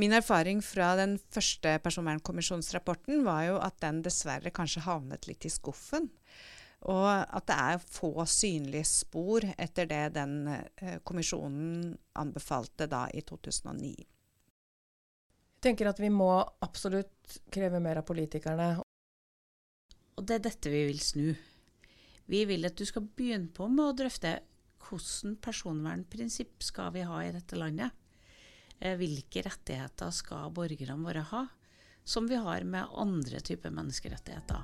Min 0.00 0.14
erfaring 0.16 0.62
fra 0.64 0.94
den 0.96 1.18
første 1.34 1.74
personvernkommisjonsrapporten 1.84 3.24
var 3.26 3.42
jo 3.48 3.58
at 3.60 3.76
den 3.82 4.00
dessverre 4.06 4.52
kanskje 4.54 4.86
havnet 4.86 5.26
litt 5.28 5.44
i 5.44 5.52
skuffen. 5.52 6.08
Og 6.88 7.08
at 7.10 7.44
det 7.50 7.56
er 7.60 7.82
få 7.84 8.24
synlige 8.24 8.86
spor 8.88 9.44
etter 9.60 9.90
det 9.90 10.14
den 10.14 10.48
eh, 10.48 10.96
kommisjonen 11.04 11.90
anbefalte 12.16 12.88
da 12.88 13.02
i 13.12 13.20
2009. 13.28 13.90
Jeg 13.90 15.66
tenker 15.66 15.90
at 15.90 16.00
vi 16.00 16.08
må 16.08 16.30
absolutt 16.64 17.36
kreve 17.52 17.82
mer 17.84 18.00
av 18.00 18.08
politikerne. 18.08 18.70
Og 20.16 20.24
det 20.24 20.38
er 20.38 20.46
dette 20.48 20.72
vi 20.72 20.86
vil 20.88 21.04
snu. 21.04 21.28
Vi 22.30 22.44
vil 22.48 22.64
at 22.64 22.78
du 22.78 22.86
skal 22.88 23.04
begynne 23.04 23.52
på 23.52 23.68
med 23.68 23.90
å 23.90 23.96
drøfte 24.00 24.38
hvordan 24.86 25.36
personvernprinsipp 25.44 26.64
skal 26.64 26.94
vi 26.96 27.04
ha 27.04 27.20
i 27.26 27.34
dette 27.36 27.60
landet. 27.60 27.99
Eh, 28.80 28.96
hvilke 28.96 29.42
rettigheter 29.44 30.12
skal 30.14 30.52
borgerne 30.56 31.04
våre 31.04 31.20
ha, 31.30 31.46
som 32.04 32.28
vi 32.28 32.38
har 32.40 32.64
med 32.64 32.88
andre 32.96 33.40
typer 33.44 33.72
menneskerettigheter. 33.76 34.62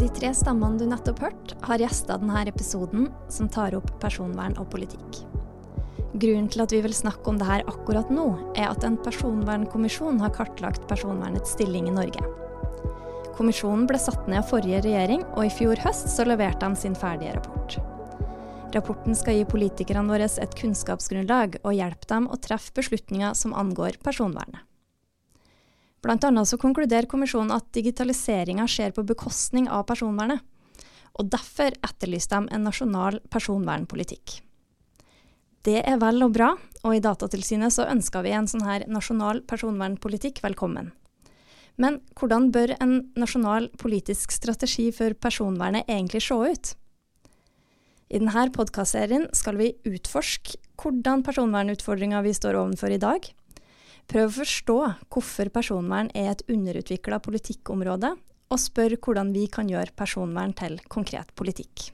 De 0.00 0.08
tre 0.16 0.32
stammene 0.34 0.80
du 0.80 0.86
nettopp 0.88 1.22
hørte, 1.22 1.58
har 1.62 1.78
gjesta 1.78 2.16
denne 2.18 2.42
episoden, 2.50 3.06
som 3.30 3.50
tar 3.52 3.76
opp 3.78 3.92
personvern 4.02 4.58
og 4.58 4.66
politikk. 4.72 5.20
Grunnen 6.10 6.48
til 6.50 6.64
at 6.64 6.74
vi 6.74 6.80
vil 6.82 6.96
snakke 6.96 7.30
om 7.30 7.38
det 7.38 7.46
her 7.46 7.62
akkurat 7.70 8.10
nå, 8.10 8.26
er 8.56 8.72
at 8.72 8.82
en 8.82 8.98
personvernkommisjon 8.98 10.18
har 10.24 10.34
kartlagt 10.34 10.88
personvernets 10.90 11.54
stilling 11.54 11.86
i 11.86 11.94
Norge. 11.94 12.24
Kommisjonen 13.38 13.86
ble 13.86 14.00
satt 14.00 14.26
ned 14.26 14.42
av 14.42 14.50
forrige 14.50 14.82
regjering, 14.88 15.22
og 15.36 15.46
i 15.46 15.54
fjor 15.54 15.78
høst 15.86 16.10
så 16.10 16.26
leverte 16.26 16.66
de 16.66 16.82
sin 16.82 16.98
ferdige 16.98 17.38
rapport. 17.38 17.78
Rapporten 18.70 19.16
skal 19.18 19.34
gi 19.34 19.46
politikerne 19.50 20.06
våre 20.06 20.28
et 20.30 20.52
kunnskapsgrunnlag 20.54 21.56
og 21.64 21.74
hjelpe 21.74 22.06
dem 22.06 22.28
å 22.30 22.36
treffe 22.38 22.70
beslutninger 22.76 23.34
som 23.34 23.54
angår 23.58 23.96
personvernet. 24.04 24.62
Blant 26.00 26.22
annet 26.24 26.46
så 26.48 26.56
konkluderer 26.56 27.08
kommisjonen 27.10 27.50
at 27.56 27.66
digitaliseringa 27.74 28.68
skjer 28.70 28.94
på 28.94 29.02
bekostning 29.08 29.66
av 29.68 29.82
personvernet, 29.90 30.38
og 31.18 31.32
derfor 31.32 31.74
etterlyser 31.82 32.30
de 32.30 32.54
en 32.54 32.64
nasjonal 32.64 33.18
personvernpolitikk. 33.34 34.38
Det 35.66 35.82
er 35.82 35.98
vel 36.00 36.22
og 36.24 36.36
bra, 36.38 36.54
og 36.86 36.94
i 36.94 37.02
Datatilsynet 37.02 37.74
så 37.74 37.88
ønsker 37.90 38.22
vi 38.24 38.32
en 38.32 38.48
sånn 38.48 38.64
her 38.64 38.86
nasjonal 38.88 39.42
personvernpolitikk 39.50 40.40
velkommen. 40.46 40.92
Men 41.74 41.98
hvordan 42.14 42.52
bør 42.54 42.76
en 42.78 42.94
nasjonal 43.18 43.66
politisk 43.82 44.30
strategi 44.32 44.92
for 44.94 45.18
personvernet 45.18 45.90
egentlig 45.90 46.22
se 46.22 46.38
ut? 46.38 46.72
I 48.10 48.18
denne 48.18 48.48
podkastserien 48.50 49.28
skal 49.38 49.54
vi 49.60 49.68
utforske 49.86 50.58
hvordan 50.80 51.22
personvernutfordringa 51.22 52.24
vi 52.26 52.32
står 52.34 52.58
overfor 52.58 52.90
i 52.90 52.98
dag. 52.98 53.28
Prøve 54.10 54.26
å 54.26 54.34
forstå 54.40 54.78
hvorfor 55.14 55.50
personvern 55.54 56.10
er 56.18 56.32
et 56.32 56.42
underutvikla 56.50 57.20
politikkområde, 57.22 58.16
og 58.50 58.58
spørre 58.58 58.98
hvordan 58.98 59.30
vi 59.36 59.44
kan 59.46 59.70
gjøre 59.70 59.94
personvern 59.94 60.56
til 60.58 60.80
konkret 60.90 61.30
politikk. 61.38 61.92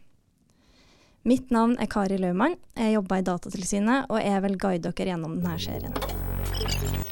Mitt 1.28 1.52
navn 1.52 1.76
er 1.82 1.90
Kari 1.92 2.16
Laumann, 2.22 2.56
jeg 2.78 2.96
jobber 2.96 3.20
i 3.20 3.26
Datatilsynet 3.26 4.08
og 4.08 4.22
jeg 4.22 4.44
vil 4.46 4.56
guide 4.62 4.94
dere 4.94 5.12
gjennom 5.12 5.36
denne 5.42 5.58
serien. 5.60 7.05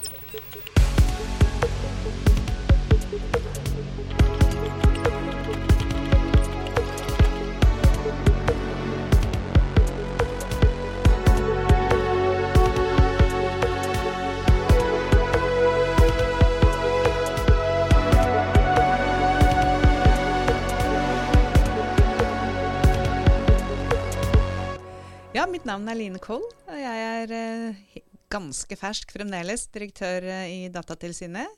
Mitt 25.64 25.70
navn 25.72 25.88
er 25.88 25.96
Line 25.96 26.20
Koll, 26.20 26.42
og 26.44 26.76
jeg 26.76 27.04
er 27.08 27.30
eh, 27.32 28.00
ganske 28.28 28.76
fersk 28.76 29.14
fremdeles 29.14 29.62
direktør 29.72 30.26
eh, 30.28 30.50
i 30.52 30.66
Datatilsynet. 30.68 31.48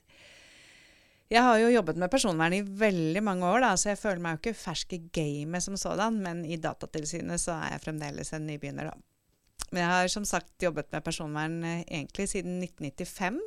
Jeg 1.27 1.43
har 1.43 1.57
jo 1.59 1.73
jobbet 1.73 1.97
med 1.99 2.07
personvern 2.13 2.53
i 2.55 2.61
veldig 2.63 3.19
mange 3.27 3.43
år, 3.43 3.65
da, 3.65 3.73
så 3.75 3.89
jeg 3.89 3.99
føler 3.99 4.21
meg 4.23 4.37
jo 4.37 4.39
ikke 4.39 4.61
fersk 4.61 4.93
i 4.95 5.01
gamet 5.11 5.65
som 5.65 5.75
sådan, 5.75 6.21
men 6.23 6.45
i 6.47 6.55
Datatilsynet 6.55 7.43
så 7.43 7.57
er 7.57 7.73
jeg 7.73 7.83
fremdeles 7.83 8.31
en 8.31 8.47
nybegynner, 8.47 8.93
da. 8.93 9.65
Men 9.73 9.81
jeg 9.83 9.91
har 9.91 10.13
som 10.13 10.27
sagt 10.29 10.63
jobbet 10.63 10.87
med 10.95 11.03
personvern 11.03 11.57
eh, 11.67 11.81
egentlig 11.83 12.29
siden 12.31 12.61
1995, 12.63 13.41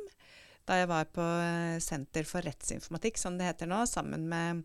da 0.69 0.77
jeg 0.77 0.91
var 0.91 1.09
på 1.09 1.25
Senter 1.81 2.29
for 2.29 2.45
rettsinformatikk, 2.45 3.17
som 3.17 3.39
det 3.39 3.49
heter 3.49 3.71
nå, 3.71 3.81
sammen 3.89 4.29
med 4.29 4.61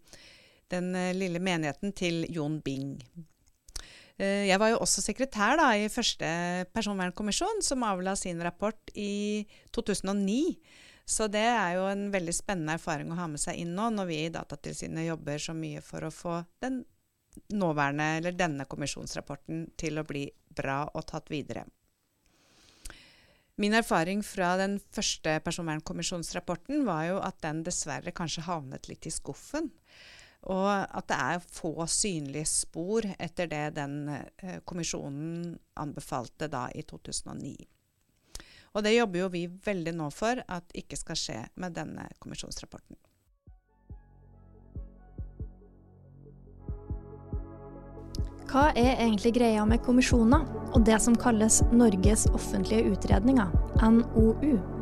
den 0.68 0.92
lille 1.16 1.40
menigheten 1.40 1.96
til 1.96 2.26
Jon 2.28 2.60
Bing. 2.60 2.98
Eh, 4.18 4.48
Jeg 4.48 4.58
var 4.58 4.72
jo 4.72 4.80
også 4.80 5.04
sekretær 5.04 5.58
da, 5.60 5.70
i 5.76 5.92
første 5.92 6.26
personvernkommisjon, 6.72 7.62
som 7.62 7.84
avla 7.84 8.16
sin 8.16 8.40
rapport 8.42 8.92
i 8.94 9.46
2009. 9.76 10.56
Så 11.06 11.28
det 11.30 11.44
er 11.46 11.76
jo 11.76 11.86
en 11.86 12.08
veldig 12.10 12.34
spennende 12.34 12.74
erfaring 12.74 13.12
å 13.12 13.18
ha 13.20 13.28
med 13.30 13.38
seg 13.38 13.60
inn 13.62 13.76
nå, 13.76 13.90
når 13.94 14.08
vi 14.08 14.18
i 14.24 14.32
Datatilsynet 14.34 15.06
jobber 15.06 15.38
så 15.38 15.54
mye 15.54 15.82
for 15.84 16.02
å 16.02 16.10
få 16.10 16.40
den 16.64 16.82
nåværende, 17.52 18.16
eller 18.18 18.34
denne 18.34 18.66
kommisjonsrapporten 18.66 19.68
til 19.78 20.00
å 20.00 20.06
bli 20.08 20.24
bra 20.56 20.86
og 20.88 21.04
tatt 21.06 21.30
videre. 21.30 21.66
Min 23.60 23.76
erfaring 23.76 24.20
fra 24.24 24.56
den 24.60 24.80
første 24.92 25.38
personvernkommisjonsrapporten 25.44 26.82
var 26.88 27.06
jo 27.08 27.20
at 27.24 27.38
den 27.44 27.62
dessverre 27.64 28.12
kanskje 28.12 28.44
havnet 28.48 28.88
litt 28.90 29.06
i 29.08 29.12
skuffen. 29.14 29.70
Og 30.46 30.68
at 30.70 31.08
det 31.10 31.16
er 31.18 31.42
få 31.42 31.72
synlige 31.90 32.46
spor 32.46 33.06
etter 33.18 33.48
det 33.50 33.64
den 33.80 33.96
eh, 34.12 34.60
kommisjonen 34.64 35.56
anbefalte 35.74 36.46
da 36.52 36.68
i 36.74 36.84
2009. 36.86 37.56
Og 38.76 38.84
det 38.84 38.94
jobber 38.94 39.24
jo 39.24 39.32
vi 39.32 39.46
veldig 39.48 39.96
nå 39.96 40.10
for 40.14 40.38
at 40.46 40.76
ikke 40.76 40.98
skal 41.00 41.18
skje 41.18 41.40
med 41.56 41.74
denne 41.78 42.06
kommisjonsrapporten. 42.22 42.98
Hva 48.46 48.68
er 48.78 49.00
egentlig 49.02 49.34
greia 49.34 49.64
med 49.66 49.82
kommisjoner 49.82 50.46
og 50.76 50.84
det 50.86 51.00
som 51.02 51.16
kalles 51.18 51.62
Norges 51.74 52.28
offentlige 52.36 52.92
utredninger, 52.94 53.50
NOU? 53.82 54.75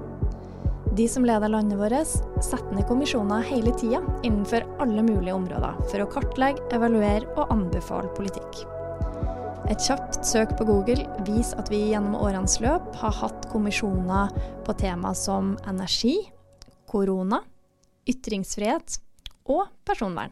De 0.94 1.08
som 1.08 1.24
leder 1.26 1.48
landet 1.50 1.78
vårt, 1.78 2.06
setter 2.44 2.70
ned 2.70 2.86
kommisjoner 2.86 3.42
hele 3.48 3.72
tida 3.74 3.98
innenfor 4.22 4.62
alle 4.78 5.02
mulige 5.02 5.34
områder 5.34 5.78
for 5.90 6.02
å 6.04 6.06
kartlegge, 6.06 6.62
evaluere 6.76 7.26
og 7.34 7.50
anbefale 7.50 8.12
politikk. 8.14 8.60
Et 9.66 9.80
kjapt 9.80 10.20
søk 10.28 10.52
på 10.54 10.66
Google 10.68 11.02
viser 11.26 11.58
at 11.58 11.70
vi 11.72 11.80
gjennom 11.88 12.14
årenes 12.20 12.60
løp 12.62 12.94
har 13.00 13.16
hatt 13.24 13.48
kommisjoner 13.50 14.30
på 14.62 14.74
tema 14.78 15.10
som 15.18 15.56
energi, 15.66 16.14
korona, 16.86 17.40
ytringsfrihet 18.06 19.00
og 19.50 19.64
personvern. 19.88 20.30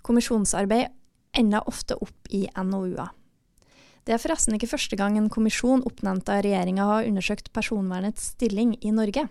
Kommisjonsarbeid 0.00 0.88
ender 1.36 1.68
ofte 1.68 1.98
opp 2.00 2.32
i 2.32 2.46
NOU-er. 2.56 3.12
Det 4.08 4.16
er 4.16 4.22
forresten 4.22 4.56
ikke 4.56 4.70
første 4.70 4.96
gang 4.96 5.18
en 5.20 5.28
kommisjon 5.28 5.84
oppnevnt 5.84 6.32
av 6.32 6.40
regjeringa 6.46 6.88
har 6.88 7.10
undersøkt 7.10 7.52
personvernets 7.52 8.32
stilling 8.32 8.72
i 8.80 8.94
Norge. 8.96 9.26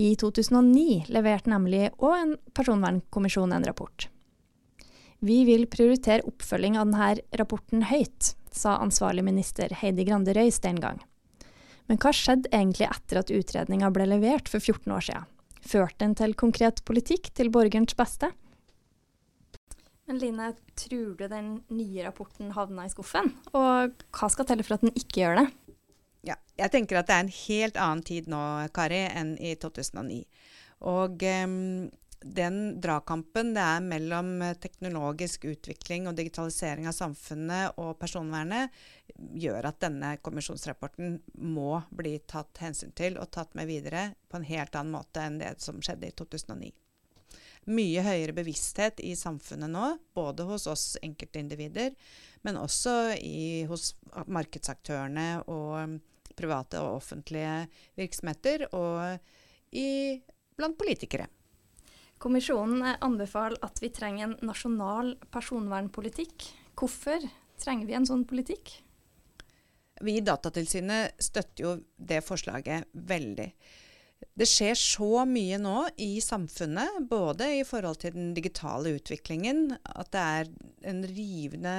I 0.00 0.14
2009 0.16 1.10
leverte 1.12 1.52
nemlig 1.52 1.90
òg 2.00 2.14
en 2.16 2.34
personvernkommisjon 2.56 3.52
en 3.52 3.66
rapport. 3.68 4.08
Vi 5.22 5.42
vil 5.46 5.68
prioritere 5.70 6.24
oppfølging 6.26 6.78
av 6.80 6.88
denne 6.88 7.38
rapporten 7.38 7.84
høyt, 7.86 8.32
sa 8.50 8.78
ansvarlig 8.82 9.24
minister 9.26 9.72
Heidi 9.82 10.06
Grande 10.08 10.34
Røys 10.34 10.58
den 10.64 10.80
gang. 10.82 10.98
Men 11.86 12.00
hva 12.00 12.12
skjedde 12.14 12.50
egentlig 12.50 12.88
etter 12.88 13.20
at 13.20 13.30
utredninga 13.30 13.90
ble 13.94 14.08
levert 14.08 14.48
for 14.50 14.62
14 14.62 14.96
år 14.96 15.06
siden? 15.06 15.28
Førte 15.62 16.00
den 16.02 16.16
til 16.18 16.34
konkret 16.34 16.82
politikk 16.88 17.30
til 17.36 17.52
borgerens 17.54 17.94
beste? 17.98 18.32
Men 20.10 20.18
Line, 20.18 20.48
tror 20.74 21.12
du 21.18 21.26
den 21.30 21.52
nye 21.70 22.02
rapporten 22.08 22.50
havna 22.56 22.88
i 22.88 22.90
skuffen? 22.90 23.30
Og 23.54 23.92
hva 24.10 24.30
skal 24.32 24.48
telle 24.48 24.66
for 24.66 24.74
at 24.74 24.82
den 24.82 24.96
ikke 24.98 25.22
gjør 25.22 25.38
det? 25.38 25.46
Jeg 26.58 26.72
tenker 26.72 27.00
at 27.00 27.08
det 27.08 27.16
er 27.16 27.24
en 27.24 27.34
helt 27.36 27.80
annen 27.80 28.04
tid 28.06 28.28
nå, 28.30 28.42
Kari, 28.76 29.04
enn 29.08 29.34
i 29.40 29.54
2009. 29.60 30.20
Og 30.92 31.22
um, 31.22 31.88
den 32.22 32.58
dragkampen 32.80 33.52
det 33.56 33.62
er 33.62 33.84
mellom 33.84 34.34
eh, 34.42 34.56
teknologisk 34.60 35.46
utvikling 35.50 36.06
og 36.08 36.16
digitalisering 36.18 36.86
av 36.88 36.94
samfunnet 36.96 37.78
og 37.82 37.96
personvernet, 38.00 38.70
gjør 39.38 39.68
at 39.68 39.80
denne 39.82 40.14
kommisjonsrapporten 40.24 41.18
må 41.34 41.80
bli 41.90 42.16
tatt 42.30 42.62
hensyn 42.62 42.94
til 42.96 43.18
og 43.20 43.30
tatt 43.34 43.56
med 43.58 43.68
videre 43.70 44.12
på 44.30 44.38
en 44.38 44.46
helt 44.48 44.76
annen 44.78 44.94
måte 44.94 45.24
enn 45.24 45.40
det 45.42 45.56
som 45.62 45.82
skjedde 45.82 46.08
i 46.08 46.16
2009. 46.18 46.70
Mye 47.72 48.02
høyere 48.02 48.34
bevissthet 48.34 49.00
i 49.06 49.12
samfunnet 49.14 49.70
nå, 49.70 49.92
både 50.14 50.46
hos 50.48 50.66
oss 50.70 50.86
enkeltindivider, 51.02 51.92
men 52.42 52.58
også 52.58 53.14
i, 53.18 53.62
hos 53.70 53.92
markedsaktørene 54.26 55.44
og 55.46 56.00
private 56.36 56.80
og 56.82 56.98
offentlige 57.00 57.66
virksomheter, 57.98 58.66
og 58.76 59.18
i, 59.72 60.18
blant 60.58 60.78
politikere. 60.80 61.28
Kommisjonen 62.22 62.84
anbefaler 63.02 63.58
at 63.66 63.80
vi 63.82 63.90
trenger 63.94 64.28
en 64.28 64.34
nasjonal 64.46 65.16
personvernpolitikk. 65.34 66.46
Hvorfor 66.78 67.24
trenger 67.58 67.88
vi 67.88 67.96
en 67.98 68.06
sånn 68.06 68.26
politikk? 68.28 68.76
Vi 70.02 70.18
i 70.18 70.24
Datatilsynet 70.24 71.18
støtter 71.22 71.64
jo 71.64 71.72
det 71.96 72.22
forslaget 72.26 72.90
veldig. 72.92 73.48
Det 74.38 74.46
skjer 74.48 74.78
så 74.78 75.24
mye 75.28 75.58
nå 75.60 75.76
i 76.00 76.14
samfunnet, 76.22 77.02
både 77.10 77.48
i 77.58 77.64
forhold 77.66 78.00
til 78.02 78.14
den 78.14 78.30
digitale 78.36 78.94
utviklingen, 78.96 79.74
at 79.82 80.12
det 80.14 80.22
er 80.38 80.50
en 80.92 81.02
rivende, 81.06 81.76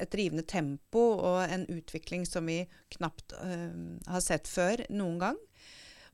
et 0.00 0.16
rivende 0.18 0.44
tempo 0.48 1.02
og 1.14 1.42
en 1.44 1.66
utvikling 1.72 2.24
som 2.28 2.46
vi 2.50 2.62
knapt 2.96 3.36
uh, 3.38 4.00
har 4.10 4.24
sett 4.24 4.50
før 4.50 4.84
noen 4.94 5.20
gang. 5.22 5.40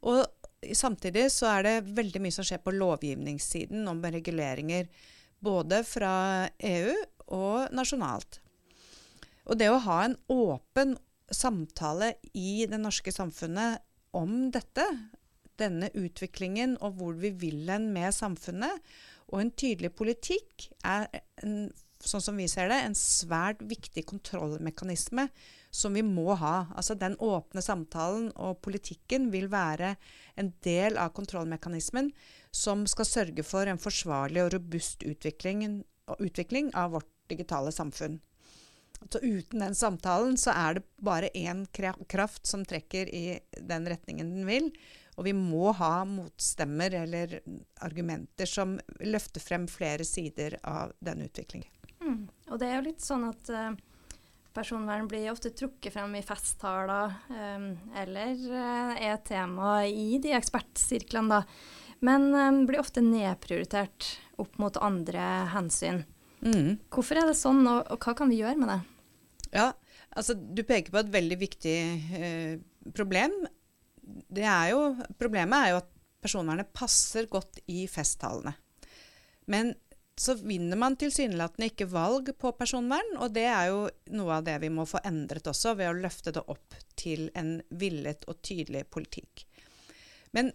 Og 0.09 0.25
samtidig 0.77 1.29
så 1.32 1.50
er 1.55 1.67
det 1.67 1.94
veldig 1.97 2.23
mye 2.25 2.35
som 2.35 2.47
skjer 2.47 2.62
på 2.65 2.75
lovgivningssiden 2.77 3.88
om 3.91 4.03
reguleringer. 4.05 4.88
Både 5.41 5.82
fra 5.88 6.12
EU 6.59 6.94
og 7.32 7.73
nasjonalt. 7.77 8.41
Og 9.49 9.59
det 9.59 9.71
å 9.73 9.81
ha 9.87 10.03
en 10.05 10.19
åpen 10.31 10.97
samtale 11.31 12.15
i 12.37 12.67
det 12.71 12.81
norske 12.81 13.12
samfunnet 13.15 13.81
om 14.17 14.50
dette, 14.53 14.85
denne 15.61 15.91
utviklingen 15.94 16.76
og 16.81 16.99
hvor 16.99 17.17
vi 17.21 17.33
vil 17.37 17.69
hen 17.71 17.91
med 17.94 18.15
samfunnet, 18.17 18.83
og 19.31 19.44
en 19.44 19.53
tydelig 19.55 19.93
politikk, 19.94 20.71
er 20.83 21.06
en, 21.44 21.71
sånn 22.06 22.23
som 22.25 22.38
vi 22.41 22.47
ser 22.49 22.70
det, 22.70 22.79
en 22.81 22.97
svært 22.97 23.61
viktig 23.67 24.06
kontrollmekanisme 24.08 25.29
som 25.70 25.94
vi 25.94 26.02
må 26.06 26.35
ha. 26.41 26.67
Altså 26.75 26.97
Den 26.99 27.17
åpne 27.20 27.62
samtalen 27.62 28.31
og 28.37 28.61
politikken 28.64 29.31
vil 29.35 29.50
være 29.52 29.94
en 30.41 30.52
del 30.64 30.99
av 30.99 31.12
kontrollmekanismen 31.17 32.11
som 32.50 32.87
skal 32.91 33.08
sørge 33.08 33.44
for 33.47 33.70
en 33.70 33.81
forsvarlig 33.81 34.44
og 34.44 34.55
robust 34.56 35.05
utvikling, 35.06 35.82
utvikling 36.19 36.73
av 36.75 36.97
vårt 36.97 37.11
digitale 37.31 37.73
samfunn. 37.73 38.19
Så 39.08 39.19
uten 39.23 39.62
den 39.62 39.75
samtalen 39.75 40.37
så 40.37 40.52
er 40.52 40.76
det 40.76 40.88
bare 41.00 41.31
én 41.35 41.64
kraft 41.73 42.47
som 42.47 42.64
trekker 42.69 43.08
i 43.08 43.38
den 43.56 43.87
retningen 43.88 44.35
den 44.35 44.49
vil. 44.49 44.69
Og 45.17 45.26
vi 45.26 45.32
må 45.37 45.73
ha 45.76 46.05
motstemmer 46.08 46.94
eller 47.02 47.41
argumenter 47.85 48.49
som 48.49 48.79
løfter 49.00 49.43
frem 49.44 49.67
flere 49.69 50.05
sider 50.05 50.58
av 50.62 50.93
den 51.00 51.25
utviklingen. 51.26 51.70
Og 52.50 52.61
det 52.61 52.69
er 52.69 52.79
jo 52.79 52.88
litt 52.88 53.05
sånn 53.05 53.29
at 53.31 53.50
uh, 53.55 53.70
Personvern 54.50 55.06
blir 55.06 55.29
ofte 55.31 55.52
trukket 55.55 55.94
frem 55.94 56.17
i 56.19 56.25
festtaler 56.26 57.12
um, 57.31 57.69
eller 57.94 58.41
uh, 58.50 58.97
er 58.99 59.20
tema 59.23 59.85
i 59.87 60.19
de 60.23 60.32
ekspertsirklene, 60.35 61.38
da. 61.38 61.44
Men 62.02 62.32
um, 62.35 62.64
blir 62.67 62.82
ofte 62.82 63.05
nedprioritert 63.05 64.08
opp 64.43 64.58
mot 64.58 64.81
andre 64.82 65.23
hensyn. 65.55 66.02
Mm. 66.41 66.81
Hvorfor 66.91 67.20
er 67.20 67.31
det 67.31 67.37
sånn, 67.38 67.62
og, 67.69 67.85
og, 67.93 68.00
hva 68.00 68.17
kan 68.17 68.32
vi 68.32 68.41
gjøre 68.41 68.58
med 68.58 68.73
det? 68.73 68.81
Ja, 69.52 69.69
altså 70.17 70.35
Du 70.35 70.64
peker 70.64 70.94
på 70.94 71.02
et 71.02 71.12
veldig 71.12 71.38
viktig 71.41 71.76
eh, 72.17 72.55
problem. 72.97 73.35
Det 74.00 74.47
er 74.49 74.73
jo, 74.73 74.81
problemet 75.20 75.58
er 75.58 75.75
jo 75.75 75.81
at 75.82 75.91
personvernet 76.25 76.73
passer 76.76 77.29
godt 77.31 77.61
i 77.70 77.85
festtalene. 77.91 78.55
Men 79.50 79.75
så 80.20 80.34
vinner 80.37 80.76
man 80.76 80.99
tilsynelatende 81.00 81.70
ikke 81.70 81.88
valg 81.88 82.28
på 82.37 82.52
personvern, 82.58 83.14
og 83.17 83.32
det 83.32 83.46
er 83.49 83.70
jo 83.70 83.84
noe 84.19 84.34
av 84.37 84.44
det 84.44 84.58
vi 84.61 84.69
må 84.72 84.84
få 84.88 85.00
endret 85.08 85.49
også, 85.49 85.72
ved 85.78 85.88
å 85.88 85.96
løfte 85.96 86.34
det 86.37 86.43
opp 86.52 86.76
til 87.00 87.31
en 87.38 87.55
villet 87.81 88.26
og 88.28 88.43
tydelig 88.44 88.84
politikk. 88.93 89.46
Men 90.37 90.52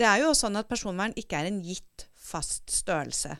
det 0.00 0.06
er 0.08 0.22
jo 0.22 0.32
sånn 0.38 0.56
at 0.56 0.70
personvern 0.70 1.12
ikke 1.20 1.42
er 1.42 1.50
en 1.50 1.60
gitt 1.66 2.06
fast 2.16 2.72
størrelse. 2.72 3.36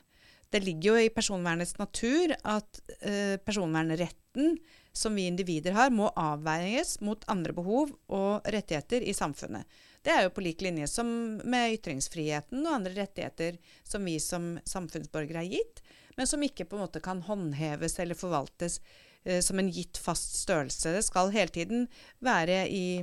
Det 0.50 0.60
ligger 0.64 0.92
jo 0.92 1.06
i 1.06 1.12
personvernets 1.14 1.76
natur 1.78 2.34
at 2.36 2.82
eh, 3.00 3.38
personvernretten 3.40 4.58
som 4.92 5.14
vi 5.16 5.28
individer 5.30 5.76
har, 5.76 5.92
må 5.94 6.10
avveies 6.18 6.98
mot 7.06 7.22
andre 7.30 7.54
behov 7.56 7.94
og 8.12 8.50
rettigheter 8.50 9.06
i 9.06 9.14
samfunnet. 9.16 9.64
Det 10.00 10.12
er 10.14 10.24
jo 10.24 10.32
på 10.32 10.44
lik 10.44 10.62
linje 10.64 10.86
som 10.88 11.08
med 11.44 11.76
ytringsfriheten 11.76 12.64
og 12.64 12.76
andre 12.78 12.94
rettigheter 13.02 13.58
som 13.84 14.06
vi 14.08 14.16
som 14.22 14.54
samfunnsborgere 14.68 15.42
er 15.44 15.56
gitt, 15.58 15.82
men 16.16 16.28
som 16.28 16.42
ikke 16.44 16.64
på 16.68 16.78
en 16.78 16.84
måte 16.86 17.02
kan 17.04 17.20
håndheves 17.26 17.98
eller 18.00 18.16
forvaltes 18.16 18.80
eh, 19.24 19.42
som 19.44 19.60
en 19.60 19.68
gitt 19.72 20.00
fast 20.00 20.38
størrelse. 20.40 20.94
Det 20.96 21.04
skal 21.04 21.34
hele 21.34 21.52
tiden 21.52 21.84
være 22.24 22.62
i, 22.72 23.02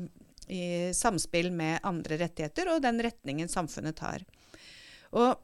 i 0.50 0.64
samspill 0.98 1.52
med 1.54 1.86
andre 1.86 2.18
rettigheter 2.24 2.74
og 2.74 2.82
den 2.86 3.04
retningen 3.06 3.52
samfunnet 3.52 4.00
tar. 4.02 4.26
Og 5.14 5.38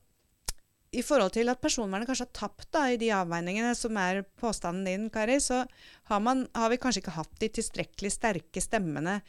i 0.94 1.02
forhold 1.02 1.34
til 1.34 1.50
at 1.50 1.62
personvernet 1.62 2.06
kanskje 2.10 2.28
har 2.28 2.36
tapt 2.38 2.68
da, 2.74 2.84
i 2.90 3.00
de 3.02 3.10
avveiningene 3.14 3.74
som 3.78 3.98
er 3.98 4.22
påstanden 4.42 4.86
din, 4.86 5.08
Kari, 5.14 5.40
så 5.42 5.64
har, 6.10 6.20
man, 6.22 6.46
har 6.54 6.70
vi 6.70 6.78
kanskje 6.82 7.02
ikke 7.02 7.16
hatt 7.16 7.34
de 7.42 7.50
tilstrekkelig 7.58 8.14
sterke 8.14 8.62
stemmene 8.62 9.20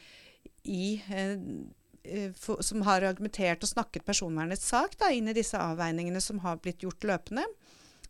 i 0.68 0.98
eh, 1.08 1.40
for, 2.36 2.62
som 2.62 2.82
har 2.84 3.04
argumentert 3.06 3.64
og 3.64 3.70
snakket 3.70 4.04
personvernets 4.06 4.66
sak 4.68 4.98
da, 5.00 5.10
inn 5.12 5.30
i 5.30 5.36
disse 5.36 5.58
avveiningene 5.58 6.20
som 6.20 6.42
har 6.44 6.60
blitt 6.62 6.84
gjort 6.84 7.06
løpende. 7.08 7.46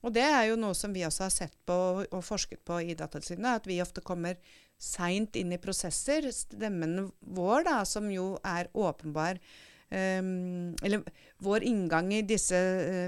Og 0.05 0.13
det 0.13 0.25
er 0.27 0.51
jo 0.51 0.59
noe 0.61 0.77
som 0.77 0.93
vi 0.93 1.05
også 1.07 1.25
har 1.27 1.33
sett 1.33 1.55
på 1.65 1.77
og 2.05 2.25
forsket 2.25 2.61
på 2.67 2.81
i 2.83 2.97
Datatilsynet, 2.99 3.63
at 3.63 3.69
vi 3.69 3.81
ofte 3.81 4.05
kommer 4.05 4.37
seint 4.81 5.37
inn 5.41 5.55
i 5.55 5.61
prosesser. 5.63 6.27
Stemmen 6.35 7.07
vår, 7.21 7.65
da, 7.71 7.79
som 7.89 8.11
jo 8.13 8.35
er 8.45 8.69
åpenbar 8.77 9.41
um, 9.89 10.75
Eller 10.85 11.07
vår 11.45 11.65
inngang 11.65 12.11
i 12.13 12.21
disse 12.27 12.59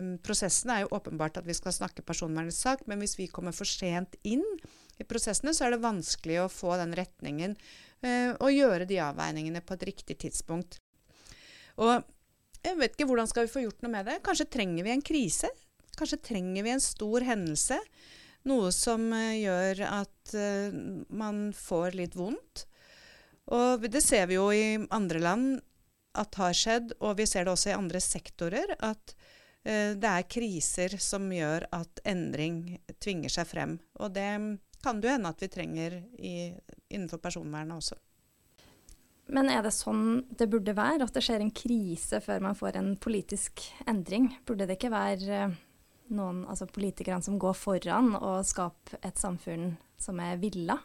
um, 0.01 0.15
prosessene 0.25 0.79
er 0.79 0.87
jo 0.87 0.95
åpenbart 0.97 1.43
at 1.43 1.49
vi 1.49 1.57
skal 1.59 1.75
snakke 1.77 2.07
personvernets 2.07 2.63
sak, 2.65 2.87
men 2.89 3.03
hvis 3.03 3.19
vi 3.21 3.29
kommer 3.29 3.53
for 3.57 3.69
sent 3.69 4.17
inn 4.25 4.45
i 4.97 5.05
prosessene, 5.05 5.53
så 5.53 5.67
er 5.67 5.77
det 5.77 5.85
vanskelig 5.85 6.41
å 6.47 6.53
få 6.53 6.79
den 6.81 6.97
retningen 6.97 7.59
Eh, 7.59 7.86
og 8.41 8.53
gjøre 8.53 8.87
de 8.89 9.01
avveiningene 9.03 9.63
på 9.65 9.77
et 9.77 9.87
riktig 9.91 10.19
tidspunkt. 10.25 10.79
Og 11.81 12.05
jeg 12.67 12.79
vet 12.81 12.97
ikke 12.97 13.07
hvordan 13.09 13.29
skal 13.31 13.47
vi 13.47 13.53
få 13.53 13.63
gjort 13.67 13.85
noe 13.85 13.93
med 13.93 14.09
det. 14.09 14.21
Kanskje 14.27 14.49
trenger 14.51 14.87
vi 14.87 14.95
en 14.95 15.05
krise? 15.05 15.51
Kanskje 15.97 16.23
trenger 16.33 16.67
vi 16.67 16.73
en 16.75 16.83
stor 16.83 17.25
hendelse? 17.25 17.79
Noe 18.47 18.73
som 18.75 19.09
uh, 19.15 19.35
gjør 19.37 19.85
at 19.89 20.35
uh, 20.35 20.75
man 21.09 21.49
får 21.57 21.97
litt 21.99 22.17
vondt. 22.19 22.67
Og 23.55 23.87
det 23.91 24.03
ser 24.03 24.27
vi 24.27 24.39
jo 24.39 24.49
i 24.51 24.77
andre 24.91 25.23
land 25.23 25.49
at 26.19 26.39
har 26.41 26.57
skjedd, 26.57 26.97
og 26.99 27.19
vi 27.21 27.27
ser 27.29 27.47
det 27.47 27.53
også 27.53 27.71
i 27.71 27.77
andre 27.77 28.01
sektorer, 28.03 28.73
at 28.81 29.17
det 29.67 30.07
er 30.07 30.29
kriser 30.31 30.93
som 31.03 31.25
gjør 31.35 31.65
at 31.75 31.99
endring 32.07 32.77
tvinger 33.03 33.33
seg 33.35 33.49
frem. 33.51 33.73
Og 33.99 34.13
det 34.15 34.29
kan 34.83 35.01
det 35.01 35.09
jo 35.09 35.15
hende 35.17 35.33
at 35.33 35.43
vi 35.43 35.49
trenger 35.53 36.01
i, 36.19 36.35
innenfor 36.89 37.23
personvernet 37.23 37.77
også. 37.77 37.99
Men 39.35 39.51
er 39.51 39.65
det 39.67 39.75
sånn 39.75 40.21
det 40.39 40.47
burde 40.51 40.77
være, 40.77 41.07
at 41.07 41.17
det 41.17 41.25
skjer 41.27 41.43
en 41.43 41.55
krise 41.55 42.21
før 42.23 42.45
man 42.45 42.59
får 42.59 42.79
en 42.79 42.93
politisk 43.03 43.65
endring? 43.91 44.31
Burde 44.47 44.69
det 44.69 44.79
ikke 44.79 44.93
være 44.95 45.41
eh, 45.41 45.57
noen, 46.15 46.45
altså 46.47 46.69
politikerne 46.71 47.25
som 47.27 47.39
går 47.43 47.57
foran 47.59 48.13
og 48.21 48.45
skaper 48.47 49.01
et 49.03 49.19
samfunn 49.19 49.73
som 49.99 50.21
er 50.23 50.39
villa, 50.39 50.77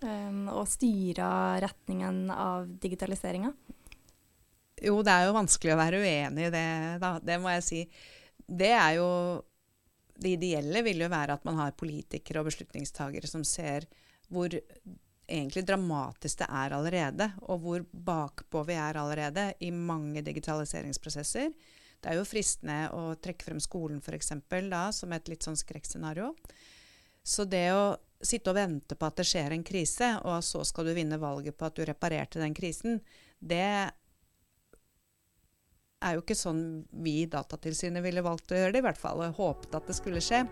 um, 0.00 0.46
og 0.54 0.64
styrer 0.70 1.60
retningen 1.64 2.30
av 2.32 2.70
digitaliseringa? 2.80 3.50
Jo, 4.80 5.00
det 5.04 5.12
er 5.12 5.26
jo 5.28 5.36
vanskelig 5.36 5.74
å 5.74 5.80
være 5.82 6.00
uenig 6.00 6.46
i 6.48 6.52
det, 6.54 6.66
da. 7.02 7.16
Det 7.20 7.36
må 7.42 7.52
jeg 7.58 7.66
si. 7.66 7.80
Det 8.48 8.70
er 8.72 8.94
jo 8.96 9.10
det 10.20 10.36
ideelle 10.36 10.82
vil 10.86 11.00
jo 11.04 11.10
være 11.10 11.38
at 11.38 11.46
man 11.48 11.58
har 11.60 11.76
politikere 11.78 12.42
og 12.42 12.50
beslutningstagere 12.50 13.30
som 13.30 13.44
ser 13.46 13.86
hvor 14.30 14.52
egentlig 15.30 15.64
dramatisk 15.66 16.42
det 16.42 16.48
er 16.50 16.74
allerede, 16.74 17.28
og 17.46 17.62
hvor 17.62 17.84
bakpå 17.92 18.64
vi 18.66 18.76
er 18.78 18.98
allerede 18.98 19.46
i 19.62 19.70
mange 19.70 20.22
digitaliseringsprosesser. 20.26 21.52
Det 22.00 22.10
er 22.10 22.18
jo 22.18 22.26
fristende 22.26 22.78
å 22.96 23.14
trekke 23.20 23.46
frem 23.46 23.60
skolen 23.62 24.00
f.eks. 24.00 24.32
da, 24.70 24.88
som 24.94 25.12
et 25.12 25.28
litt 25.30 25.46
sånn 25.46 25.58
skrekkscenario. 25.58 26.32
Så 27.22 27.44
det 27.44 27.66
å 27.76 27.96
sitte 28.20 28.52
og 28.52 28.58
vente 28.58 28.96
på 28.96 29.08
at 29.08 29.20
det 29.20 29.28
skjer 29.28 29.54
en 29.54 29.64
krise, 29.64 30.14
og 30.24 30.42
så 30.44 30.64
skal 30.66 30.88
du 30.88 30.94
vinne 30.96 31.20
valget 31.20 31.56
på 31.56 31.68
at 31.68 31.76
du 31.76 31.84
reparerte 31.88 32.40
den 32.40 32.56
krisen, 32.56 33.00
det 33.38 33.90
er 36.00 36.16
jo 36.16 36.24
ikke 36.24 36.38
sånn 36.38 36.60
vi 37.04 37.20
i 37.22 37.30
Datatilsynet 37.30 38.04
ville 38.04 38.24
valgt 38.24 38.52
å 38.52 38.58
gjøre 38.58 38.74
det, 38.74 38.80
i 38.80 38.86
hvert 38.88 39.00
fall. 39.00 39.22
Håpet 39.36 39.76
at 39.76 39.90
det 39.90 39.96
skulle 39.98 40.24
skje. 40.24 40.44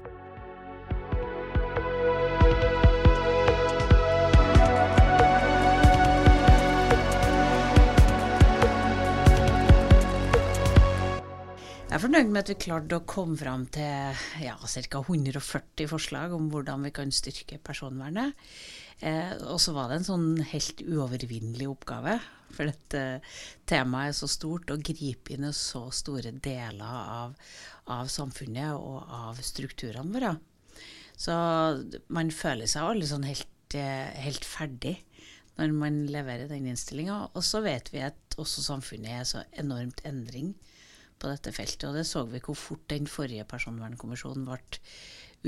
Jeg 11.89 11.97
er 11.97 12.03
fornøyd 12.05 12.29
med 12.29 12.43
at 12.45 12.51
vi 12.53 12.55
klarte 12.61 12.99
å 12.99 13.07
komme 13.09 13.39
fram 13.41 13.65
til 13.75 14.19
ja, 14.45 14.59
ca. 14.61 15.01
140 15.01 15.89
forslag 15.89 16.35
om 16.37 16.51
hvordan 16.53 16.85
vi 16.85 16.93
kan 16.95 17.11
styrke 17.11 17.57
personvernet. 17.65 18.37
Eh, 19.01 19.33
og 19.49 19.57
så 19.63 19.73
var 19.75 19.89
det 19.89 20.03
en 20.03 20.11
sånn 20.11 20.29
helt 20.53 20.85
uovervinnelig 20.85 21.71
oppgave. 21.73 22.19
For 22.55 22.69
dette 22.69 23.03
temaet 23.69 24.13
er 24.13 24.19
så 24.19 24.29
stort 24.31 24.71
og 24.73 24.85
griper 24.87 25.37
inn 25.37 25.49
i 25.49 25.55
så 25.57 25.87
store 25.95 26.33
deler 26.33 26.85
av, 27.19 27.35
av 27.93 28.09
samfunnet 28.13 28.77
og 28.77 29.03
av 29.05 29.43
strukturene 29.45 30.15
våre. 30.15 30.33
Så 31.19 31.35
man 32.15 32.31
føler 32.35 32.71
seg 32.71 32.87
alle 32.87 33.09
sånn 33.11 33.27
helt, 33.27 33.75
eh, 33.75 34.11
helt 34.23 34.47
ferdig 34.47 34.97
når 35.59 35.75
man 35.75 36.03
leverer 36.07 36.51
den 36.51 36.69
innstillinga. 36.71 37.31
Og 37.35 37.45
så 37.45 37.61
vet 37.65 37.91
vi 37.93 38.05
at 38.07 38.39
også 38.39 38.63
samfunnet 38.63 39.17
er 39.19 39.27
så 39.27 39.43
enormt 39.59 40.05
endring 40.07 40.55
på 41.19 41.31
dette 41.33 41.53
feltet. 41.55 41.89
Og 41.89 41.99
det 41.99 42.07
så 42.07 42.23
vi 42.31 42.43
hvor 42.45 42.59
fort 42.59 42.87
den 42.93 43.11
forrige 43.11 43.47
personvernkommisjonen 43.51 44.47
ble 44.47 44.61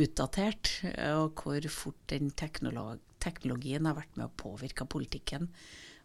utdatert, 0.01 0.73
og 1.11 1.41
hvor 1.43 1.65
fort 1.75 2.03
den 2.13 2.31
teknologien 2.35 3.87
har 3.89 3.97
vært 3.99 4.19
med 4.19 4.29
å 4.29 4.37
påvirke 4.39 4.87
politikken 4.91 5.49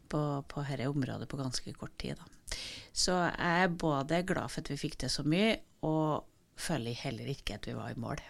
på, 0.10 0.22
på 0.52 0.66
dette 0.68 0.90
området 0.92 1.30
på 1.32 1.40
ganske 1.40 1.76
kort 1.80 1.98
tid. 2.02 2.20
Da. 2.20 2.58
Så 2.96 3.18
jeg 3.18 3.66
er 3.66 3.76
både 3.86 4.24
glad 4.28 4.52
for 4.54 4.64
at 4.64 4.72
vi 4.72 4.80
fikk 4.80 5.00
til 5.02 5.12
så 5.12 5.26
mye, 5.28 5.58
og 5.86 6.26
føler 6.56 6.98
heller 7.06 7.30
ikke 7.30 7.60
at 7.60 7.68
vi 7.70 7.76
var 7.78 7.92
i 7.92 8.00
mål. 8.00 8.22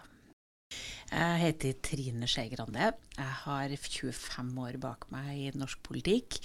Jeg 1.05 1.38
heter 1.39 1.75
Trine 1.86 2.27
Skei 2.27 2.50
Grande. 2.50 2.88
Jeg 3.15 3.34
har 3.44 3.74
25 3.77 4.50
år 4.63 4.79
bak 4.82 5.05
meg 5.13 5.29
i 5.38 5.51
norsk 5.53 5.84
politikk. 5.86 6.39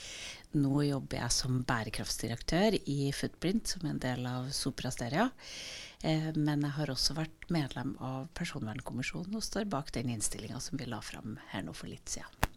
Nå 0.61 0.83
jobber 0.85 1.23
jeg 1.23 1.35
som 1.35 1.63
bærekraftsdirektør 1.67 2.77
i 2.85 2.99
Footprint, 3.17 3.73
som 3.73 3.87
er 3.87 3.95
en 3.95 4.03
del 4.05 4.29
av 4.29 4.51
Sopra 4.55 4.93
Steria. 4.93 5.31
men 6.37 6.63
jeg 6.63 6.77
har 6.77 6.91
også 6.93 7.17
vært 7.17 7.49
medlem 7.49 7.97
av 8.01 8.29
Personvernkommisjonen 8.37 9.37
og 9.37 9.45
står 9.45 9.65
bak 9.65 9.93
den 9.93 10.13
innstillinga 10.13 10.61
som 10.61 10.79
vi 10.79 10.87
la 10.89 11.01
fram 11.01 11.39
her 11.51 11.65
nå 11.65 11.73
for 11.73 11.89
litt 11.89 12.09
siden. 12.09 12.50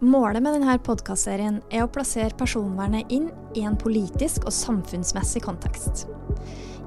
Målet 0.00 0.40
med 0.40 0.54
denne 0.56 0.78
podkastserien 0.80 1.58
er 1.68 1.82
å 1.84 1.90
plassere 1.92 2.32
personvernet 2.32 3.10
inn 3.12 3.26
i 3.52 3.66
en 3.68 3.74
politisk 3.76 4.46
og 4.48 4.54
samfunnsmessig 4.56 5.42
kontekst. 5.44 6.06